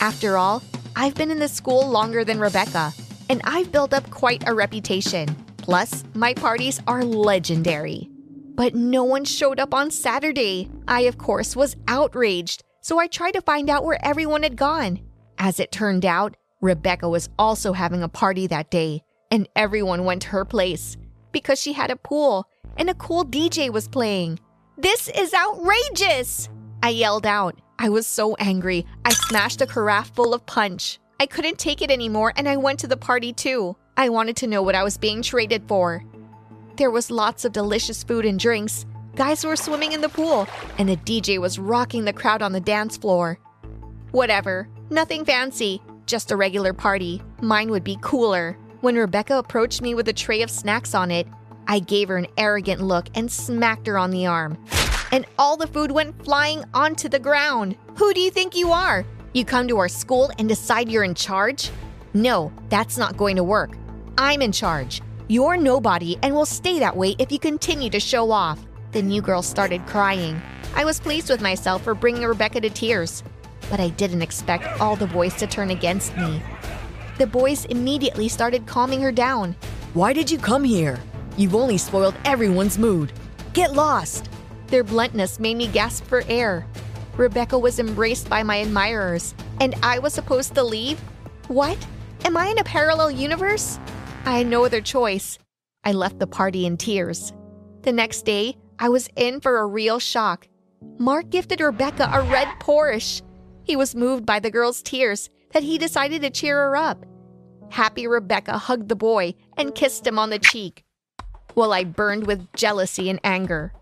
After 0.00 0.38
all, 0.38 0.62
I've 0.96 1.14
been 1.14 1.30
in 1.30 1.40
the 1.40 1.48
school 1.48 1.86
longer 1.86 2.24
than 2.24 2.40
Rebecca, 2.40 2.94
and 3.28 3.42
I've 3.44 3.70
built 3.70 3.92
up 3.92 4.08
quite 4.08 4.48
a 4.48 4.54
reputation. 4.54 5.28
Plus, 5.58 6.04
my 6.14 6.32
parties 6.32 6.80
are 6.86 7.04
legendary. 7.04 8.08
But 8.54 8.74
no 8.74 9.02
one 9.04 9.24
showed 9.24 9.58
up 9.58 9.74
on 9.74 9.90
Saturday. 9.90 10.70
I, 10.86 11.02
of 11.02 11.18
course, 11.18 11.56
was 11.56 11.76
outraged, 11.88 12.62
so 12.80 12.98
I 12.98 13.08
tried 13.08 13.32
to 13.32 13.40
find 13.40 13.68
out 13.68 13.84
where 13.84 13.98
everyone 14.04 14.44
had 14.44 14.56
gone. 14.56 15.00
As 15.38 15.58
it 15.58 15.72
turned 15.72 16.06
out, 16.06 16.36
Rebecca 16.60 17.08
was 17.08 17.28
also 17.38 17.72
having 17.72 18.02
a 18.02 18.08
party 18.08 18.46
that 18.46 18.70
day, 18.70 19.02
and 19.30 19.48
everyone 19.56 20.04
went 20.04 20.22
to 20.22 20.28
her 20.28 20.44
place 20.44 20.96
because 21.32 21.60
she 21.60 21.72
had 21.72 21.90
a 21.90 21.96
pool 21.96 22.46
and 22.76 22.88
a 22.88 22.94
cool 22.94 23.24
DJ 23.24 23.70
was 23.70 23.88
playing. 23.88 24.38
This 24.78 25.08
is 25.08 25.34
outrageous! 25.34 26.48
I 26.82 26.90
yelled 26.90 27.26
out. 27.26 27.60
I 27.78 27.88
was 27.88 28.06
so 28.06 28.34
angry, 28.36 28.86
I 29.04 29.12
smashed 29.12 29.60
a 29.60 29.66
carafe 29.66 30.14
full 30.14 30.32
of 30.32 30.46
punch. 30.46 31.00
I 31.20 31.26
couldn't 31.26 31.58
take 31.58 31.82
it 31.82 31.90
anymore 31.90 32.32
and 32.36 32.48
I 32.48 32.56
went 32.56 32.78
to 32.80 32.86
the 32.86 32.96
party 32.96 33.32
too. 33.32 33.76
I 33.96 34.08
wanted 34.08 34.36
to 34.36 34.46
know 34.46 34.62
what 34.62 34.74
I 34.74 34.84
was 34.84 34.96
being 34.96 35.22
traded 35.22 35.66
for. 35.68 36.04
There 36.76 36.90
was 36.90 37.10
lots 37.10 37.44
of 37.44 37.52
delicious 37.52 38.02
food 38.02 38.24
and 38.24 38.38
drinks. 38.38 38.84
Guys 39.14 39.44
were 39.44 39.54
swimming 39.54 39.92
in 39.92 40.00
the 40.00 40.08
pool, 40.08 40.48
and 40.76 40.88
the 40.88 40.96
DJ 40.96 41.38
was 41.38 41.56
rocking 41.56 42.04
the 42.04 42.12
crowd 42.12 42.42
on 42.42 42.50
the 42.50 42.60
dance 42.60 42.96
floor. 42.96 43.38
Whatever, 44.10 44.68
nothing 44.90 45.24
fancy, 45.24 45.80
just 46.06 46.32
a 46.32 46.36
regular 46.36 46.72
party. 46.72 47.22
Mine 47.40 47.70
would 47.70 47.84
be 47.84 47.96
cooler. 48.00 48.58
When 48.80 48.96
Rebecca 48.96 49.38
approached 49.38 49.82
me 49.82 49.94
with 49.94 50.08
a 50.08 50.12
tray 50.12 50.42
of 50.42 50.50
snacks 50.50 50.96
on 50.96 51.12
it, 51.12 51.28
I 51.68 51.78
gave 51.78 52.08
her 52.08 52.16
an 52.16 52.26
arrogant 52.36 52.80
look 52.80 53.06
and 53.14 53.30
smacked 53.30 53.86
her 53.86 53.96
on 53.96 54.10
the 54.10 54.26
arm. 54.26 54.58
And 55.12 55.26
all 55.38 55.56
the 55.56 55.68
food 55.68 55.92
went 55.92 56.24
flying 56.24 56.64
onto 56.74 57.08
the 57.08 57.20
ground. 57.20 57.76
Who 57.98 58.12
do 58.12 58.20
you 58.20 58.32
think 58.32 58.56
you 58.56 58.72
are? 58.72 59.06
You 59.32 59.44
come 59.44 59.68
to 59.68 59.78
our 59.78 59.88
school 59.88 60.30
and 60.40 60.48
decide 60.48 60.90
you're 60.90 61.04
in 61.04 61.14
charge? 61.14 61.70
No, 62.14 62.52
that's 62.68 62.98
not 62.98 63.16
going 63.16 63.36
to 63.36 63.44
work. 63.44 63.76
I'm 64.18 64.42
in 64.42 64.50
charge. 64.50 65.02
You're 65.28 65.56
nobody 65.56 66.16
and 66.22 66.34
will 66.34 66.46
stay 66.46 66.78
that 66.78 66.96
way 66.96 67.16
if 67.18 67.32
you 67.32 67.38
continue 67.38 67.90
to 67.90 68.00
show 68.00 68.30
off. 68.30 68.58
The 68.92 69.02
new 69.02 69.22
girl 69.22 69.42
started 69.42 69.86
crying. 69.86 70.40
I 70.74 70.84
was 70.84 71.00
pleased 71.00 71.30
with 71.30 71.40
myself 71.40 71.82
for 71.82 71.94
bringing 71.94 72.24
Rebecca 72.24 72.60
to 72.60 72.70
tears 72.70 73.22
but 73.70 73.80
I 73.80 73.88
didn't 73.90 74.22
expect 74.22 74.80
all 74.80 74.96
the 74.96 75.06
boys 75.06 75.34
to 75.34 75.46
turn 75.46 75.70
against 75.70 76.16
me. 76.16 76.42
The 77.18 77.26
boys 77.26 77.64
immediately 77.66 78.28
started 78.28 78.66
calming 78.66 79.00
her 79.00 79.12
down. 79.12 79.54
Why 79.94 80.12
did 80.12 80.30
you 80.30 80.38
come 80.38 80.64
here? 80.64 80.98
You've 81.36 81.54
only 81.54 81.78
spoiled 81.78 82.14
everyone's 82.24 82.78
mood. 82.78 83.12
Get 83.52 83.72
lost! 83.72 84.28
Their 84.68 84.84
bluntness 84.84 85.38
made 85.38 85.56
me 85.56 85.68
gasp 85.68 86.04
for 86.04 86.24
air. 86.28 86.66
Rebecca 87.16 87.58
was 87.58 87.78
embraced 87.78 88.28
by 88.28 88.42
my 88.42 88.56
admirers, 88.56 89.34
and 89.60 89.74
I 89.82 90.00
was 90.00 90.14
supposed 90.14 90.54
to 90.54 90.64
leave? 90.64 90.98
What? 91.48 91.78
Am 92.24 92.36
I 92.36 92.48
in 92.48 92.58
a 92.58 92.64
parallel 92.64 93.10
universe? 93.10 93.78
I 94.26 94.38
had 94.38 94.46
no 94.46 94.64
other 94.64 94.80
choice. 94.80 95.38
I 95.84 95.92
left 95.92 96.18
the 96.18 96.26
party 96.26 96.66
in 96.66 96.76
tears. 96.76 97.32
The 97.82 97.92
next 97.92 98.22
day, 98.24 98.56
I 98.78 98.88
was 98.88 99.08
in 99.16 99.40
for 99.40 99.58
a 99.58 99.66
real 99.66 99.98
shock. 99.98 100.48
Mark 100.98 101.30
gifted 101.30 101.60
Rebecca 101.60 102.10
a 102.12 102.22
red 102.22 102.48
Porsche. 102.60 103.22
He 103.64 103.76
was 103.76 103.94
moved 103.94 104.24
by 104.24 104.40
the 104.40 104.50
girl's 104.50 104.82
tears 104.82 105.28
that 105.52 105.62
he 105.62 105.78
decided 105.78 106.22
to 106.22 106.30
cheer 106.30 106.56
her 106.56 106.76
up. 106.76 107.04
Happy 107.70 108.06
Rebecca 108.06 108.56
hugged 108.58 108.88
the 108.88 108.96
boy 108.96 109.34
and 109.56 109.74
kissed 109.74 110.06
him 110.06 110.18
on 110.18 110.30
the 110.30 110.38
cheek. 110.38 110.84
while 111.54 111.72
I 111.72 111.84
burned 111.84 112.26
with 112.26 112.52
jealousy 112.54 113.08
and 113.08 113.20
anger. 113.22 113.72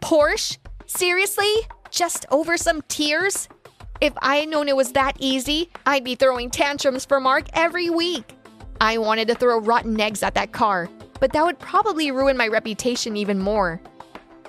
Porsche? 0.00 0.58
Seriously? 0.86 1.52
Just 1.90 2.24
over 2.30 2.56
some 2.56 2.82
tears? 2.82 3.48
If 4.00 4.12
I 4.22 4.36
had 4.36 4.48
known 4.48 4.68
it 4.68 4.76
was 4.76 4.92
that 4.92 5.16
easy, 5.18 5.70
I'd 5.86 6.04
be 6.04 6.14
throwing 6.14 6.50
tantrums 6.50 7.04
for 7.04 7.18
Mark 7.20 7.46
every 7.52 7.90
week. 7.90 8.36
I 8.80 8.96
wanted 8.96 9.28
to 9.28 9.34
throw 9.34 9.60
rotten 9.60 10.00
eggs 10.00 10.22
at 10.22 10.34
that 10.34 10.52
car, 10.52 10.88
but 11.20 11.32
that 11.32 11.44
would 11.44 11.58
probably 11.58 12.10
ruin 12.10 12.36
my 12.36 12.48
reputation 12.48 13.14
even 13.16 13.38
more. 13.38 13.80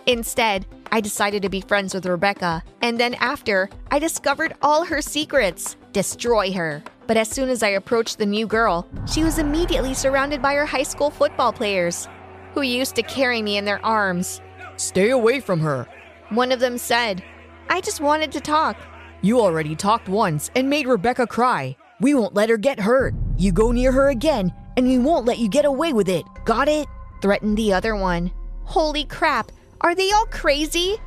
Instead, 0.06 0.66
I 0.92 1.02
decided 1.02 1.42
to 1.42 1.50
be 1.50 1.62
friends 1.62 1.94
with 1.94 2.06
Rebecca, 2.06 2.64
and 2.82 3.00
then 3.00 3.14
after, 3.16 3.70
I 3.92 4.00
discovered 4.00 4.56
all 4.62 4.86
her 4.86 5.02
secrets. 5.02 5.76
Destroy 5.92 6.52
her. 6.54 6.82
But 7.08 7.18
as 7.18 7.28
soon 7.30 7.50
as 7.50 7.62
I 7.62 7.70
approached 7.70 8.18
the 8.18 8.26
new 8.26 8.48
girl, 8.48 8.88
she 9.06 9.24
was 9.24 9.38
immediately 9.38 9.94
surrounded 9.94 10.42
by 10.42 10.54
her 10.56 10.66
high 10.66 10.84
school 10.84 11.10
football 11.10 11.52
players, 11.52 12.08
who 12.54 12.62
used 12.62 12.96
to 12.96 13.04
carry 13.04 13.42
me 13.42 13.58
in 13.58 13.66
their 13.66 13.86
arms. 13.86 14.42
Stay 14.78 15.10
away 15.10 15.42
from 15.42 15.60
her. 15.60 15.88
One 16.30 16.54
of 16.54 16.62
them 16.62 16.78
said, 16.78 17.22
I 17.70 17.82
just 17.82 18.00
wanted 18.00 18.32
to 18.32 18.40
talk. 18.40 18.78
You 19.22 19.42
already 19.42 19.76
talked 19.76 20.08
once 20.08 20.50
and 20.56 20.70
made 20.70 20.88
Rebecca 20.88 21.28
cry. 21.28 21.76
We 22.02 22.16
won't 22.16 22.34
let 22.34 22.50
her 22.50 22.58
get 22.58 22.80
hurt. 22.80 23.14
You 23.38 23.52
go 23.52 23.72
near 23.72 23.92
her 23.92 24.10
again, 24.10 24.52
and 24.76 24.88
we 24.88 24.98
won't 24.98 25.28
let 25.28 25.38
you 25.38 25.48
get 25.48 25.66
away 25.66 25.94
with 25.94 26.10
it. 26.10 26.26
Got 26.46 26.68
it? 26.68 26.88
Threatened 27.22 27.58
the 27.58 27.74
other 27.74 27.96
one. 27.96 28.32
Holy 28.64 29.06
crap, 29.06 29.52
are 29.82 29.94
they 29.94 30.12
all 30.12 30.26
crazy? 30.26 30.98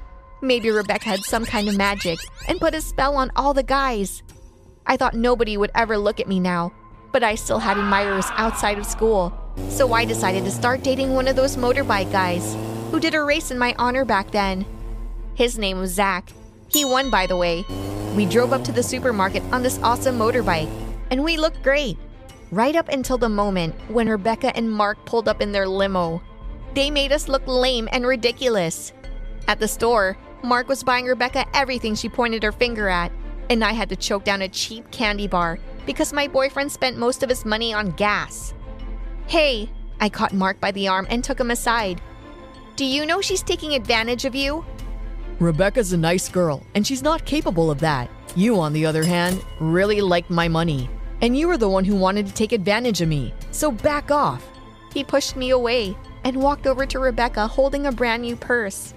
Maybe 0.41 0.71
Rebecca 0.71 1.09
had 1.09 1.25
some 1.25 1.45
kind 1.45 1.69
of 1.69 1.77
magic 1.77 2.21
and 2.47 2.61
put 2.61 2.77
a 2.77 2.81
spell 2.81 3.17
on 3.17 3.33
all 3.35 3.53
the 3.53 3.65
guys. 3.65 4.23
I 4.87 4.97
thought 4.97 5.15
nobody 5.15 5.57
would 5.57 5.73
ever 5.75 5.99
look 5.99 6.21
at 6.21 6.29
me 6.29 6.39
now, 6.39 6.73
but 7.11 7.25
I 7.25 7.35
still 7.35 7.59
had 7.59 7.77
admirers 7.77 8.27
outside 8.33 8.79
of 8.79 8.87
school. 8.87 9.33
So 9.71 9.93
I 9.95 10.05
decided 10.05 10.45
to 10.45 10.51
start 10.53 10.85
dating 10.85 11.13
one 11.13 11.27
of 11.27 11.35
those 11.35 11.57
motorbike 11.57 12.13
guys 12.13 12.57
who 12.93 13.01
did 13.01 13.15
a 13.17 13.23
race 13.25 13.51
in 13.51 13.59
my 13.59 13.75
honor 13.79 14.05
back 14.05 14.31
then. 14.31 14.65
His 15.35 15.59
name 15.59 15.81
was 15.81 15.91
Zach. 15.91 16.31
He 16.69 16.85
won, 16.85 17.11
by 17.11 17.27
the 17.27 17.37
way, 17.37 17.65
we 18.15 18.27
drove 18.27 18.53
up 18.53 18.63
to 18.65 18.73
the 18.73 18.83
supermarket 18.83 19.43
on 19.53 19.65
this 19.65 19.81
awesome 19.83 20.19
motorbike, 20.19 20.71
and 21.11 21.23
we 21.23 21.37
looked 21.37 21.63
great. 21.63 21.99
Right 22.51 22.77
up 22.77 22.89
until 22.89 23.19
the 23.19 23.29
moment 23.29 23.75
when 23.89 24.09
Rebecca 24.09 24.57
and 24.57 24.71
Mark 24.71 25.05
pulled 25.07 25.29
up 25.29 25.41
in 25.41 25.53
their 25.53 25.67
limo. 25.67 26.23
They 26.75 26.91
made 26.91 27.13
us 27.13 27.29
look 27.29 27.47
lame 27.47 27.89
and 27.93 28.07
ridiculous. 28.07 28.93
At 29.49 29.61
the 29.61 29.69
store, 29.69 30.17
Mark 30.43 30.69
was 30.69 30.83
buying 30.83 31.07
Rebecca 31.07 31.47
everything 31.55 31.95
she 31.95 32.09
pointed 32.09 32.43
her 32.43 32.53
finger 32.53 32.89
at, 32.89 33.13
and 33.51 33.65
I 33.65 33.73
had 33.73 33.89
to 33.89 33.97
choke 33.97 34.25
down 34.25 34.43
a 34.43 34.49
cheap 34.49 34.91
candy 34.91 35.27
bar 35.27 35.59
because 35.87 36.13
my 36.13 36.29
boyfriend 36.29 36.71
spent 36.71 36.97
most 36.97 37.23
of 37.23 37.29
his 37.29 37.45
money 37.45 37.73
on 37.75 37.91
gas. 37.93 38.55
Hey, 39.27 39.71
I 40.01 40.09
caught 40.09 40.33
Mark 40.33 40.61
by 40.61 40.71
the 40.73 40.89
arm 40.89 41.07
and 41.11 41.23
took 41.23 41.41
him 41.41 41.51
aside. 41.51 42.01
Do 42.77 42.85
you 42.85 43.07
know 43.07 43.21
she's 43.21 43.43
taking 43.43 43.75
advantage 43.75 44.25
of 44.25 44.35
you? 44.35 44.65
Rebecca's 45.39 45.93
a 45.93 45.97
nice 45.97 46.29
girl, 46.29 46.65
and 46.75 46.87
she's 46.87 47.03
not 47.03 47.25
capable 47.25 47.71
of 47.71 47.81
that. 47.81 48.11
You, 48.35 48.61
on 48.61 48.73
the 48.73 48.87
other 48.87 49.05
hand, 49.05 49.43
really 49.61 50.01
liked 50.01 50.31
my 50.31 50.49
money. 50.49 50.89
And 51.21 51.37
you 51.37 51.49
were 51.49 51.57
the 51.57 51.69
one 51.69 51.85
who 51.85 51.95
wanted 51.95 52.27
to 52.27 52.33
take 52.33 52.53
advantage 52.53 53.01
of 53.01 53.09
me, 53.09 53.33
so 53.51 53.71
back 53.71 54.11
off. 54.11 54.45
He 54.93 55.05
pushed 55.05 55.37
me 55.37 55.51
away 55.51 55.97
and 56.25 56.43
walked 56.43 56.67
over 56.67 56.87
to 56.87 56.99
Rebecca 56.99 57.47
holding 57.47 57.87
a 57.87 57.93
brand 57.93 58.23
new 58.23 58.37
purse. 58.37 58.95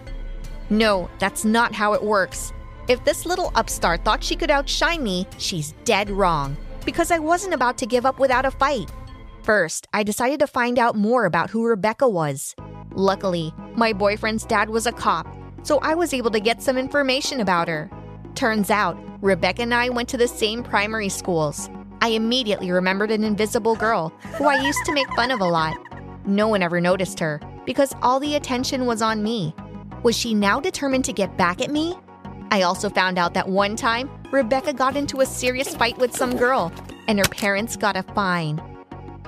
No, 0.70 1.10
that's 1.20 1.46
not 1.46 1.74
how 1.74 1.94
it 1.94 2.04
works. 2.04 2.52
If 2.88 3.04
this 3.04 3.26
little 3.26 3.52
upstart 3.56 4.04
thought 4.04 4.24
she 4.24 4.36
could 4.36 4.52
outshine 4.52 5.04
me, 5.04 5.28
she's 5.38 5.74
dead 5.84 6.10
wrong. 6.10 6.58
Because 6.86 7.12
I 7.12 7.20
wasn't 7.20 7.54
about 7.54 7.78
to 7.80 7.86
give 7.86 8.06
up 8.06 8.20
without 8.20 8.46
a 8.46 8.52
fight. 8.52 8.92
First, 9.44 9.88
I 9.94 10.04
decided 10.04 10.40
to 10.40 10.48
find 10.48 10.80
out 10.80 10.96
more 10.96 11.26
about 11.26 11.50
who 11.50 11.66
Rebecca 11.66 12.08
was. 12.08 12.56
Luckily, 12.96 13.54
my 13.76 13.94
boyfriend's 13.94 14.46
dad 14.46 14.70
was 14.70 14.88
a 14.88 14.92
cop 14.92 15.28
so 15.68 15.80
I 15.80 15.96
was 15.96 16.14
able 16.14 16.32
to 16.32 16.40
get 16.40 16.64
some 16.64 16.78
information 16.78 17.42
about 17.42 17.68
her. 17.68 17.90
Turns 18.38 18.70
out, 18.70 18.96
Rebecca 19.24 19.64
and 19.64 19.74
I 19.74 19.90
went 19.90 20.08
to 20.10 20.18
the 20.18 20.28
same 20.28 20.62
primary 20.62 21.10
schools. 21.10 21.72
I 22.02 22.10
immediately 22.10 22.70
remembered 22.70 23.10
an 23.10 23.24
invisible 23.24 23.76
girl 23.76 24.10
who 24.36 24.46
I 24.46 24.64
used 24.64 24.86
to 24.86 24.94
make 24.94 25.12
fun 25.16 25.32
of 25.32 25.42
a 25.42 25.46
lot. 25.46 25.76
No 26.24 26.48
one 26.48 26.62
ever 26.62 26.80
noticed 26.80 27.20
her 27.20 27.42
because 27.66 27.96
all 28.04 28.20
the 28.20 28.36
attention 28.36 28.86
was 28.86 29.02
on 29.02 29.24
me. 29.24 29.56
Was 30.04 30.16
she 30.16 30.36
now 30.36 30.60
determined 30.60 31.04
to 31.06 31.14
get 31.14 31.36
back 31.36 31.62
at 31.62 31.72
me? 31.72 31.96
I 32.52 32.62
also 32.62 32.92
found 32.92 33.18
out 33.18 33.34
that 33.34 33.50
one 33.50 33.76
time, 33.76 34.08
Rebecca 34.30 34.72
got 34.72 34.96
into 34.96 35.22
a 35.22 35.26
serious 35.26 35.76
fight 35.76 35.98
with 35.98 36.16
some 36.16 36.38
girl, 36.38 36.72
and 37.08 37.18
her 37.18 37.26
parents 37.26 37.76
got 37.76 37.98
a 37.98 38.04
fine. 38.04 38.60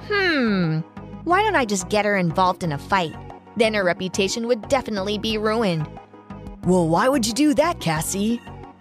Hmm, 0.07 0.81
why 1.23 1.41
don't 1.41 1.55
I 1.55 1.65
just 1.65 1.89
get 1.89 2.05
her 2.05 2.15
involved 2.15 2.63
in 2.63 2.73
a 2.73 2.77
fight? 2.77 3.15
Then 3.57 3.73
her 3.73 3.83
reputation 3.83 4.45
would 4.45 4.69
definitely 4.69 5.17
be 5.17 5.39
ruined. 5.39 5.89
Well, 6.63 6.87
why 6.87 7.09
would 7.09 7.25
you 7.25 7.33
do 7.33 7.55
that, 7.55 7.79
Cassie? 7.79 8.39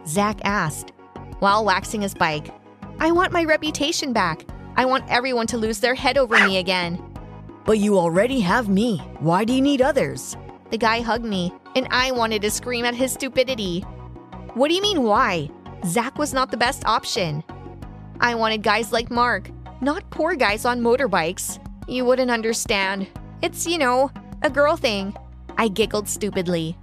Zach 0.09 0.40
asked, 0.44 0.92
while 1.40 1.66
waxing 1.66 2.01
his 2.01 2.14
bike. 2.14 2.51
I 2.99 3.12
want 3.12 3.31
my 3.31 3.44
reputation 3.44 4.14
back. 4.14 4.47
I 4.75 4.87
want 4.87 5.05
everyone 5.09 5.47
to 5.49 5.59
lose 5.59 5.81
their 5.81 5.94
head 5.94 6.16
over 6.16 6.35
me 6.47 6.57
again. 6.57 6.99
But 7.66 7.79
you 7.79 7.99
already 7.99 8.40
have 8.40 8.71
me. 8.71 8.99
Why 9.21 9.44
do 9.44 9.53
you 9.53 9.61
need 9.61 9.83
others? 9.83 10.37
The 10.71 10.79
guy 10.79 11.03
hugged 11.03 11.27
me, 11.27 11.53
and 11.77 11.87
I 11.90 12.11
wanted 12.12 12.40
to 12.42 12.51
scream 12.51 12.87
at 12.87 12.94
his 12.94 13.12
stupidity. 13.12 13.81
What 14.55 14.68
do 14.68 14.75
you 14.75 14.83
mean, 14.83 15.03
why? 15.03 15.51
Zach 15.85 16.16
was 16.18 16.33
not 16.33 16.51
the 16.51 16.57
best 16.57 16.87
option. 16.87 17.44
I 18.21 18.35
wanted 18.35 18.62
guys 18.62 18.92
like 18.92 19.11
Mark, 19.11 19.51
not 19.83 20.09
poor 20.11 20.35
guys 20.35 20.64
on 20.64 20.81
motorbikes. 20.81 21.62
You 21.87 22.07
wouldn't 22.07 22.31
understand. 22.31 23.07
It's, 23.42 23.66
you 23.66 23.77
know, 23.77 24.11
a 24.42 24.49
girl 24.49 24.77
thing. 24.77 25.14
I 25.59 25.68
giggled 25.68 26.09
stupidly. 26.09 26.79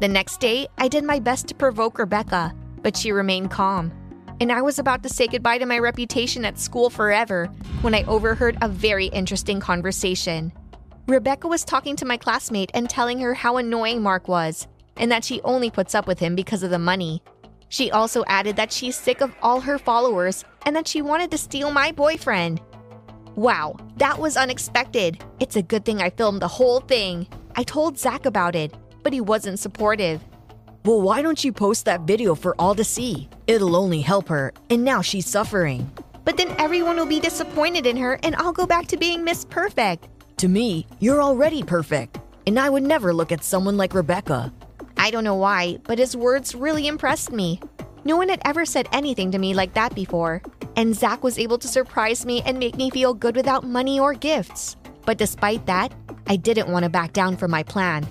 The 0.00 0.08
next 0.08 0.40
day, 0.40 0.66
I 0.78 0.88
did 0.88 1.04
my 1.04 1.18
best 1.18 1.48
to 1.48 1.54
provoke 1.54 1.98
Rebecca, 1.98 2.54
but 2.82 2.96
she 2.96 3.12
remained 3.12 3.50
calm. 3.50 3.92
And 4.40 4.50
I 4.50 4.62
was 4.62 4.78
about 4.78 5.02
to 5.02 5.08
say 5.08 5.26
goodbye 5.26 5.58
to 5.58 5.66
my 5.66 5.78
reputation 5.78 6.44
at 6.44 6.58
school 6.58 6.88
forever 6.88 7.46
when 7.82 7.94
I 7.94 8.04
overheard 8.04 8.56
a 8.62 8.68
very 8.68 9.06
interesting 9.06 9.60
conversation. 9.60 10.52
Rebecca 11.06 11.48
was 11.48 11.64
talking 11.64 11.96
to 11.96 12.06
my 12.06 12.16
classmate 12.16 12.70
and 12.72 12.88
telling 12.88 13.18
her 13.20 13.34
how 13.34 13.56
annoying 13.56 14.00
Mark 14.00 14.28
was, 14.28 14.66
and 14.96 15.10
that 15.12 15.24
she 15.24 15.40
only 15.42 15.70
puts 15.70 15.94
up 15.94 16.06
with 16.06 16.18
him 16.18 16.34
because 16.34 16.62
of 16.62 16.70
the 16.70 16.78
money. 16.78 17.22
She 17.68 17.90
also 17.90 18.24
added 18.26 18.56
that 18.56 18.72
she's 18.72 18.96
sick 18.96 19.20
of 19.20 19.34
all 19.42 19.60
her 19.60 19.78
followers 19.78 20.44
and 20.66 20.74
that 20.74 20.88
she 20.88 21.02
wanted 21.02 21.30
to 21.30 21.38
steal 21.38 21.70
my 21.70 21.92
boyfriend. 21.92 22.60
Wow, 23.34 23.76
that 23.96 24.18
was 24.18 24.36
unexpected. 24.36 25.22
It's 25.38 25.56
a 25.56 25.62
good 25.62 25.84
thing 25.84 26.02
I 26.02 26.10
filmed 26.10 26.42
the 26.42 26.48
whole 26.48 26.80
thing. 26.80 27.26
I 27.56 27.62
told 27.62 27.98
Zach 27.98 28.26
about 28.26 28.56
it, 28.56 28.74
but 29.02 29.12
he 29.12 29.20
wasn't 29.20 29.58
supportive. 29.58 30.22
Well, 30.82 31.02
why 31.02 31.20
don't 31.20 31.44
you 31.44 31.52
post 31.52 31.84
that 31.84 32.02
video 32.02 32.34
for 32.34 32.54
all 32.58 32.74
to 32.74 32.84
see? 32.84 33.28
It'll 33.46 33.76
only 33.76 34.00
help 34.00 34.28
her, 34.28 34.54
and 34.70 34.82
now 34.82 35.02
she's 35.02 35.26
suffering. 35.26 35.90
But 36.24 36.38
then 36.38 36.54
everyone 36.58 36.96
will 36.96 37.04
be 37.04 37.20
disappointed 37.20 37.84
in 37.84 37.98
her, 37.98 38.18
and 38.22 38.34
I'll 38.36 38.52
go 38.52 38.64
back 38.64 38.86
to 38.86 38.96
being 38.96 39.22
Miss 39.22 39.44
Perfect. 39.44 40.08
To 40.38 40.48
me, 40.48 40.86
you're 40.98 41.22
already 41.22 41.62
perfect, 41.62 42.18
and 42.46 42.58
I 42.58 42.70
would 42.70 42.82
never 42.82 43.12
look 43.12 43.30
at 43.30 43.44
someone 43.44 43.76
like 43.76 43.92
Rebecca. 43.92 44.54
I 44.96 45.10
don't 45.10 45.24
know 45.24 45.34
why, 45.34 45.76
but 45.84 45.98
his 45.98 46.16
words 46.16 46.54
really 46.54 46.86
impressed 46.86 47.30
me. 47.30 47.60
No 48.04 48.16
one 48.16 48.30
had 48.30 48.40
ever 48.46 48.64
said 48.64 48.88
anything 48.90 49.30
to 49.32 49.38
me 49.38 49.52
like 49.52 49.74
that 49.74 49.94
before, 49.94 50.40
and 50.76 50.96
Zach 50.96 51.22
was 51.22 51.38
able 51.38 51.58
to 51.58 51.68
surprise 51.68 52.24
me 52.24 52.40
and 52.46 52.58
make 52.58 52.76
me 52.76 52.88
feel 52.88 53.12
good 53.12 53.36
without 53.36 53.64
money 53.64 54.00
or 54.00 54.14
gifts. 54.14 54.76
But 55.04 55.18
despite 55.18 55.66
that, 55.66 55.92
I 56.26 56.36
didn't 56.36 56.72
want 56.72 56.84
to 56.84 56.88
back 56.88 57.12
down 57.12 57.36
from 57.36 57.50
my 57.50 57.64
plan. 57.64 58.08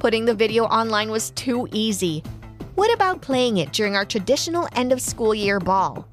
Putting 0.00 0.24
the 0.24 0.34
video 0.34 0.64
online 0.64 1.10
was 1.10 1.28
too 1.32 1.68
easy. 1.72 2.24
What 2.74 2.90
about 2.94 3.20
playing 3.20 3.58
it 3.58 3.74
during 3.74 3.96
our 3.96 4.06
traditional 4.06 4.66
end 4.72 4.92
of 4.92 5.00
school 5.02 5.34
year 5.34 5.60
ball? 5.60 6.08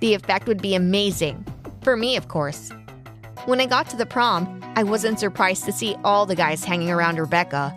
The 0.00 0.12
effect 0.14 0.48
would 0.48 0.60
be 0.60 0.74
amazing. 0.74 1.46
For 1.82 1.96
me, 1.96 2.16
of 2.16 2.26
course. 2.26 2.72
When 3.44 3.60
I 3.60 3.66
got 3.66 3.88
to 3.90 3.96
the 3.96 4.06
prom, 4.06 4.60
I 4.74 4.82
wasn't 4.82 5.20
surprised 5.20 5.64
to 5.66 5.72
see 5.72 5.94
all 6.02 6.26
the 6.26 6.34
guys 6.34 6.64
hanging 6.64 6.90
around 6.90 7.20
Rebecca. 7.20 7.72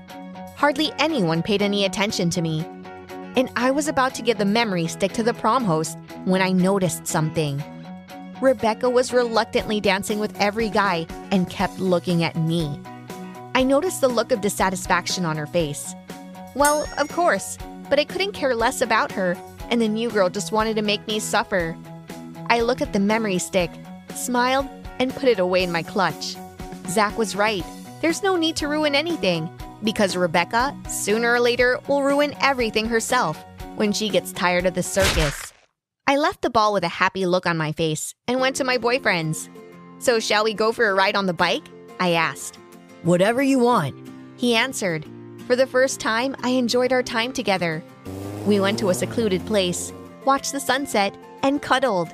Hardly 0.56 0.92
anyone 0.98 1.44
paid 1.44 1.62
any 1.62 1.86
attention 1.86 2.32
to 2.32 2.42
me. 2.42 2.66
And 3.36 3.52
I 3.56 3.70
was 3.70 3.88
about 3.88 4.16
to 4.16 4.24
get 4.24 4.40
the 4.40 4.46
memory 4.46 4.88
stick 4.88 5.14
to 5.14 5.22
the 5.22 5.36
prom 5.36 5.64
host 5.64 5.96
when 6.24 6.41
I 6.41 6.54
noticed 6.54 7.06
something. 7.06 7.64
Rebecca 8.41 8.89
was 8.89 9.14
reluctantly 9.14 9.80
dancing 9.80 10.18
with 10.18 10.36
every 10.41 10.70
guy 10.70 11.06
and 11.30 11.48
kept 11.52 11.78
looking 11.78 12.24
at 12.24 12.36
me. 12.36 12.80
I 13.56 13.64
noticed 13.64 14.01
the 14.01 14.10
look 14.10 14.34
of 14.34 14.41
dissatisfaction 14.41 15.24
on 15.24 15.38
her 15.38 15.45
face. 15.45 15.95
Well, 16.56 16.86
of 16.97 17.08
course, 17.08 17.58
but 17.89 17.97
I 17.97 18.03
couldn't 18.03 18.34
care 18.34 18.53
less 18.53 18.82
about 18.82 19.14
her, 19.14 19.38
and 19.70 19.82
the 19.82 19.88
new 19.88 20.10
girl 20.10 20.30
just 20.30 20.51
wanted 20.51 20.76
to 20.76 20.82
make 20.82 21.08
me 21.08 21.22
suffer. 21.22 21.78
I 22.49 22.60
looked 22.60 22.82
at 22.82 22.91
the 22.91 22.99
memory 22.99 23.38
stick, 23.38 23.72
smiled, 24.14 24.68
and 24.99 25.16
put 25.16 25.30
it 25.30 25.39
away 25.39 25.64
in 25.64 25.72
my 25.72 25.84
clutch. 25.84 26.36
Zach 26.89 27.18
was 27.18 27.34
right. 27.34 27.64
There's 28.01 28.22
no 28.22 28.36
need 28.36 28.58
to 28.58 28.68
ruin 28.68 28.93
anything, 28.93 29.49
because 29.82 30.18
Rebecca, 30.18 30.76
sooner 30.89 31.32
or 31.32 31.39
later, 31.39 31.80
will 31.88 32.03
ruin 32.03 32.36
everything 32.41 32.88
herself 32.88 33.41
when 33.78 33.93
she 33.93 34.10
gets 34.10 34.34
tired 34.34 34.66
of 34.66 34.74
the 34.74 34.84
circus. 34.84 35.53
I 36.08 36.18
left 36.18 36.41
the 36.41 36.49
ball 36.49 36.74
with 36.74 36.84
a 36.84 36.89
happy 36.89 37.26
look 37.26 37.45
on 37.45 37.56
my 37.56 37.72
face 37.72 38.16
and 38.28 38.41
went 38.41 38.58
to 38.58 38.66
my 38.66 38.78
boyfriend's. 38.78 39.49
So, 39.99 40.20
shall 40.20 40.43
we 40.43 40.53
go 40.53 40.74
for 40.74 40.89
a 40.89 40.93
ride 40.93 41.16
on 41.16 41.26
the 41.26 41.34
bike? 41.34 41.64
I 42.01 42.12
asked. 42.12 42.60
Whatever 43.06 43.43
you 43.43 43.60
want. 43.60 43.95
He 44.36 44.56
answered. 44.56 45.06
For 45.45 45.56
the 45.56 45.68
first 45.68 45.99
time, 45.99 46.36
I 46.41 46.49
enjoyed 46.49 46.91
our 46.91 47.03
time 47.03 47.34
together. 47.34 47.84
We 48.47 48.60
went 48.60 48.80
to 48.80 48.89
a 48.89 48.95
secluded 48.95 49.45
place, 49.45 49.93
watched 50.26 50.51
the 50.51 50.60
sunset, 50.60 51.16
and 51.43 51.62
cuddled. 51.62 52.10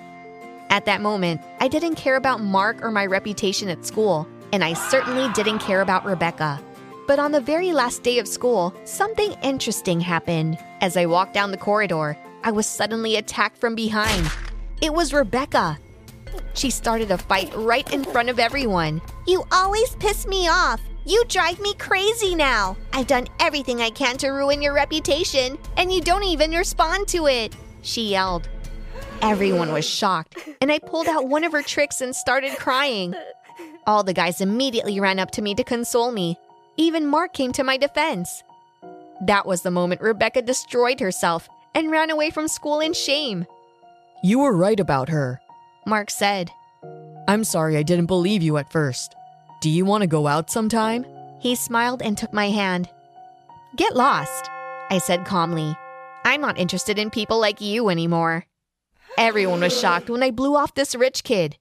At 0.69 0.83
that 0.87 0.99
moment, 0.99 1.39
I 1.61 1.69
didn't 1.69 1.95
care 1.95 2.17
about 2.17 2.41
Mark 2.41 2.83
or 2.83 2.91
my 2.91 3.05
reputation 3.05 3.69
at 3.69 3.85
school, 3.85 4.27
and 4.51 4.65
I 4.65 4.73
certainly 4.73 5.31
didn't 5.31 5.59
care 5.59 5.79
about 5.79 6.03
Rebecca. 6.03 6.59
But 7.07 7.19
on 7.19 7.31
the 7.31 7.39
very 7.39 7.71
last 7.71 8.03
day 8.03 8.19
of 8.19 8.27
school, 8.27 8.73
something 8.83 9.31
interesting 9.41 10.01
happened. 10.01 10.57
As 10.81 10.97
I 10.97 11.05
walked 11.05 11.33
down 11.33 11.51
the 11.51 11.57
corridor, 11.57 12.17
I 12.43 12.51
was 12.51 12.67
suddenly 12.67 13.15
attacked 13.15 13.57
from 13.57 13.75
behind. 13.75 14.29
It 14.81 14.93
was 14.93 15.13
Rebecca. 15.13 15.79
She 16.53 16.69
started 16.69 17.11
a 17.11 17.17
fight 17.17 17.51
right 17.55 17.91
in 17.93 18.03
front 18.03 18.29
of 18.29 18.39
everyone. 18.39 19.01
You 19.27 19.43
always 19.51 19.95
piss 19.95 20.27
me 20.27 20.47
off. 20.47 20.81
You 21.05 21.23
drive 21.25 21.59
me 21.59 21.73
crazy 21.75 22.35
now. 22.35 22.77
I've 22.93 23.07
done 23.07 23.27
everything 23.39 23.81
I 23.81 23.89
can 23.89 24.17
to 24.17 24.29
ruin 24.29 24.61
your 24.61 24.73
reputation, 24.73 25.57
and 25.77 25.91
you 25.91 26.01
don't 26.01 26.23
even 26.23 26.51
respond 26.51 27.07
to 27.09 27.27
it, 27.27 27.55
she 27.81 28.09
yelled. 28.09 28.47
Everyone 29.21 29.71
was 29.71 29.85
shocked, 29.85 30.37
and 30.61 30.71
I 30.71 30.79
pulled 30.79 31.07
out 31.07 31.27
one 31.27 31.43
of 31.43 31.51
her 31.53 31.63
tricks 31.63 32.01
and 32.01 32.15
started 32.15 32.57
crying. 32.57 33.15
All 33.87 34.03
the 34.03 34.13
guys 34.13 34.41
immediately 34.41 34.99
ran 34.99 35.19
up 35.19 35.31
to 35.31 35.41
me 35.41 35.55
to 35.55 35.63
console 35.63 36.11
me. 36.11 36.37
Even 36.77 37.07
Mark 37.07 37.33
came 37.33 37.51
to 37.53 37.63
my 37.63 37.77
defense. 37.77 38.43
That 39.25 39.45
was 39.45 39.61
the 39.61 39.71
moment 39.71 40.01
Rebecca 40.01 40.41
destroyed 40.41 40.99
herself 40.99 41.47
and 41.75 41.91
ran 41.91 42.09
away 42.09 42.29
from 42.29 42.47
school 42.47 42.79
in 42.79 42.93
shame. 42.93 43.45
You 44.23 44.39
were 44.39 44.55
right 44.55 44.79
about 44.79 45.09
her, 45.09 45.39
Mark 45.85 46.09
said. 46.09 46.51
I'm 47.27 47.43
sorry 47.43 47.77
I 47.77 47.83
didn't 47.83 48.05
believe 48.07 48.41
you 48.41 48.57
at 48.57 48.71
first. 48.71 49.15
Do 49.61 49.69
you 49.69 49.85
want 49.85 50.01
to 50.01 50.07
go 50.07 50.27
out 50.27 50.49
sometime? 50.49 51.05
He 51.39 51.55
smiled 51.55 52.01
and 52.01 52.17
took 52.17 52.33
my 52.33 52.49
hand. 52.49 52.89
Get 53.75 53.95
lost, 53.95 54.49
I 54.89 54.97
said 54.97 55.25
calmly. 55.25 55.75
I'm 56.23 56.41
not 56.41 56.57
interested 56.57 56.99
in 56.99 57.09
people 57.09 57.39
like 57.39 57.61
you 57.61 57.89
anymore. 57.89 58.45
Everyone 59.17 59.61
was 59.61 59.77
shocked 59.77 60.09
when 60.09 60.23
I 60.23 60.31
blew 60.31 60.55
off 60.55 60.73
this 60.73 60.95
rich 60.95 61.23
kid. 61.23 61.57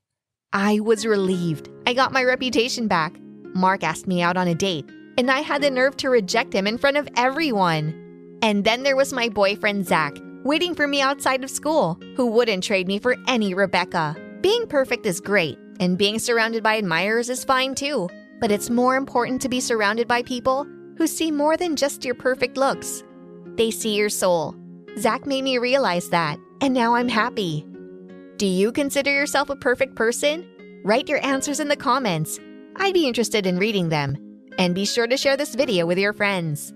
I 0.53 0.81
was 0.81 1.07
relieved. 1.07 1.69
I 1.87 1.95
got 1.95 2.13
my 2.13 2.25
reputation 2.25 2.89
back. 2.89 3.15
Mark 3.55 3.83
asked 3.83 4.07
me 4.07 4.23
out 4.23 4.37
on 4.37 4.49
a 4.49 4.55
date, 4.55 4.89
and 5.17 5.31
I 5.31 5.41
had 5.41 5.63
the 5.63 5.71
nerve 5.71 5.97
to 5.99 6.11
reject 6.11 6.53
him 6.53 6.67
in 6.67 6.79
front 6.79 6.97
of 6.97 7.09
everyone. 7.17 8.39
And 8.43 8.65
then 8.65 8.83
there 8.83 8.97
was 8.97 9.13
my 9.13 9.29
boyfriend, 9.29 9.87
Zach, 9.87 10.17
waiting 10.45 10.75
for 10.75 10.87
me 10.87 11.01
outside 11.01 11.45
of 11.45 11.51
school, 11.51 11.99
who 12.17 12.27
wouldn't 12.27 12.65
trade 12.65 12.87
me 12.87 12.99
for 12.99 13.17
any 13.29 13.55
Rebecca. 13.55 14.17
Being 14.41 14.67
perfect 14.67 15.07
is 15.07 15.21
great, 15.21 15.59
and 15.81 15.99
being 15.99 16.19
surrounded 16.19 16.63
by 16.63 16.77
admirers 16.77 17.29
is 17.29 17.45
fine 17.45 17.75
too. 17.75 18.09
But 18.41 18.51
it's 18.51 18.71
more 18.71 18.97
important 18.97 19.43
to 19.43 19.49
be 19.49 19.61
surrounded 19.61 20.09
by 20.09 20.23
people 20.23 20.67
who 20.97 21.07
see 21.07 21.31
more 21.31 21.57
than 21.57 21.77
just 21.77 22.05
your 22.05 22.15
perfect 22.15 22.57
looks. 22.57 23.03
They 23.57 23.71
see 23.71 23.97
your 23.97 24.09
soul. 24.09 24.55
Zach 24.99 25.27
made 25.27 25.43
me 25.43 25.59
realize 25.59 26.09
that, 26.11 26.39
and 26.61 26.75
now 26.75 26.95
I'm 26.95 27.09
happy. 27.09 27.67
Do 28.37 28.47
you 28.47 28.73
consider 28.73 29.13
yourself 29.13 29.51
a 29.51 29.57
perfect 29.57 29.95
person? 29.95 30.47
Write 30.85 31.09
your 31.09 31.25
answers 31.25 31.61
in 31.61 31.69
the 31.69 31.77
comments. 31.77 32.41
I'd 32.77 32.95
be 32.95 33.07
interested 33.07 33.47
in 33.47 33.59
reading 33.59 33.91
them. 33.91 34.17
And 34.59 34.75
be 34.75 34.85
sure 34.85 35.07
to 35.07 35.17
share 35.17 35.37
this 35.37 35.55
video 35.55 35.87
with 35.87 35.99
your 35.99 36.13
friends. 36.13 36.73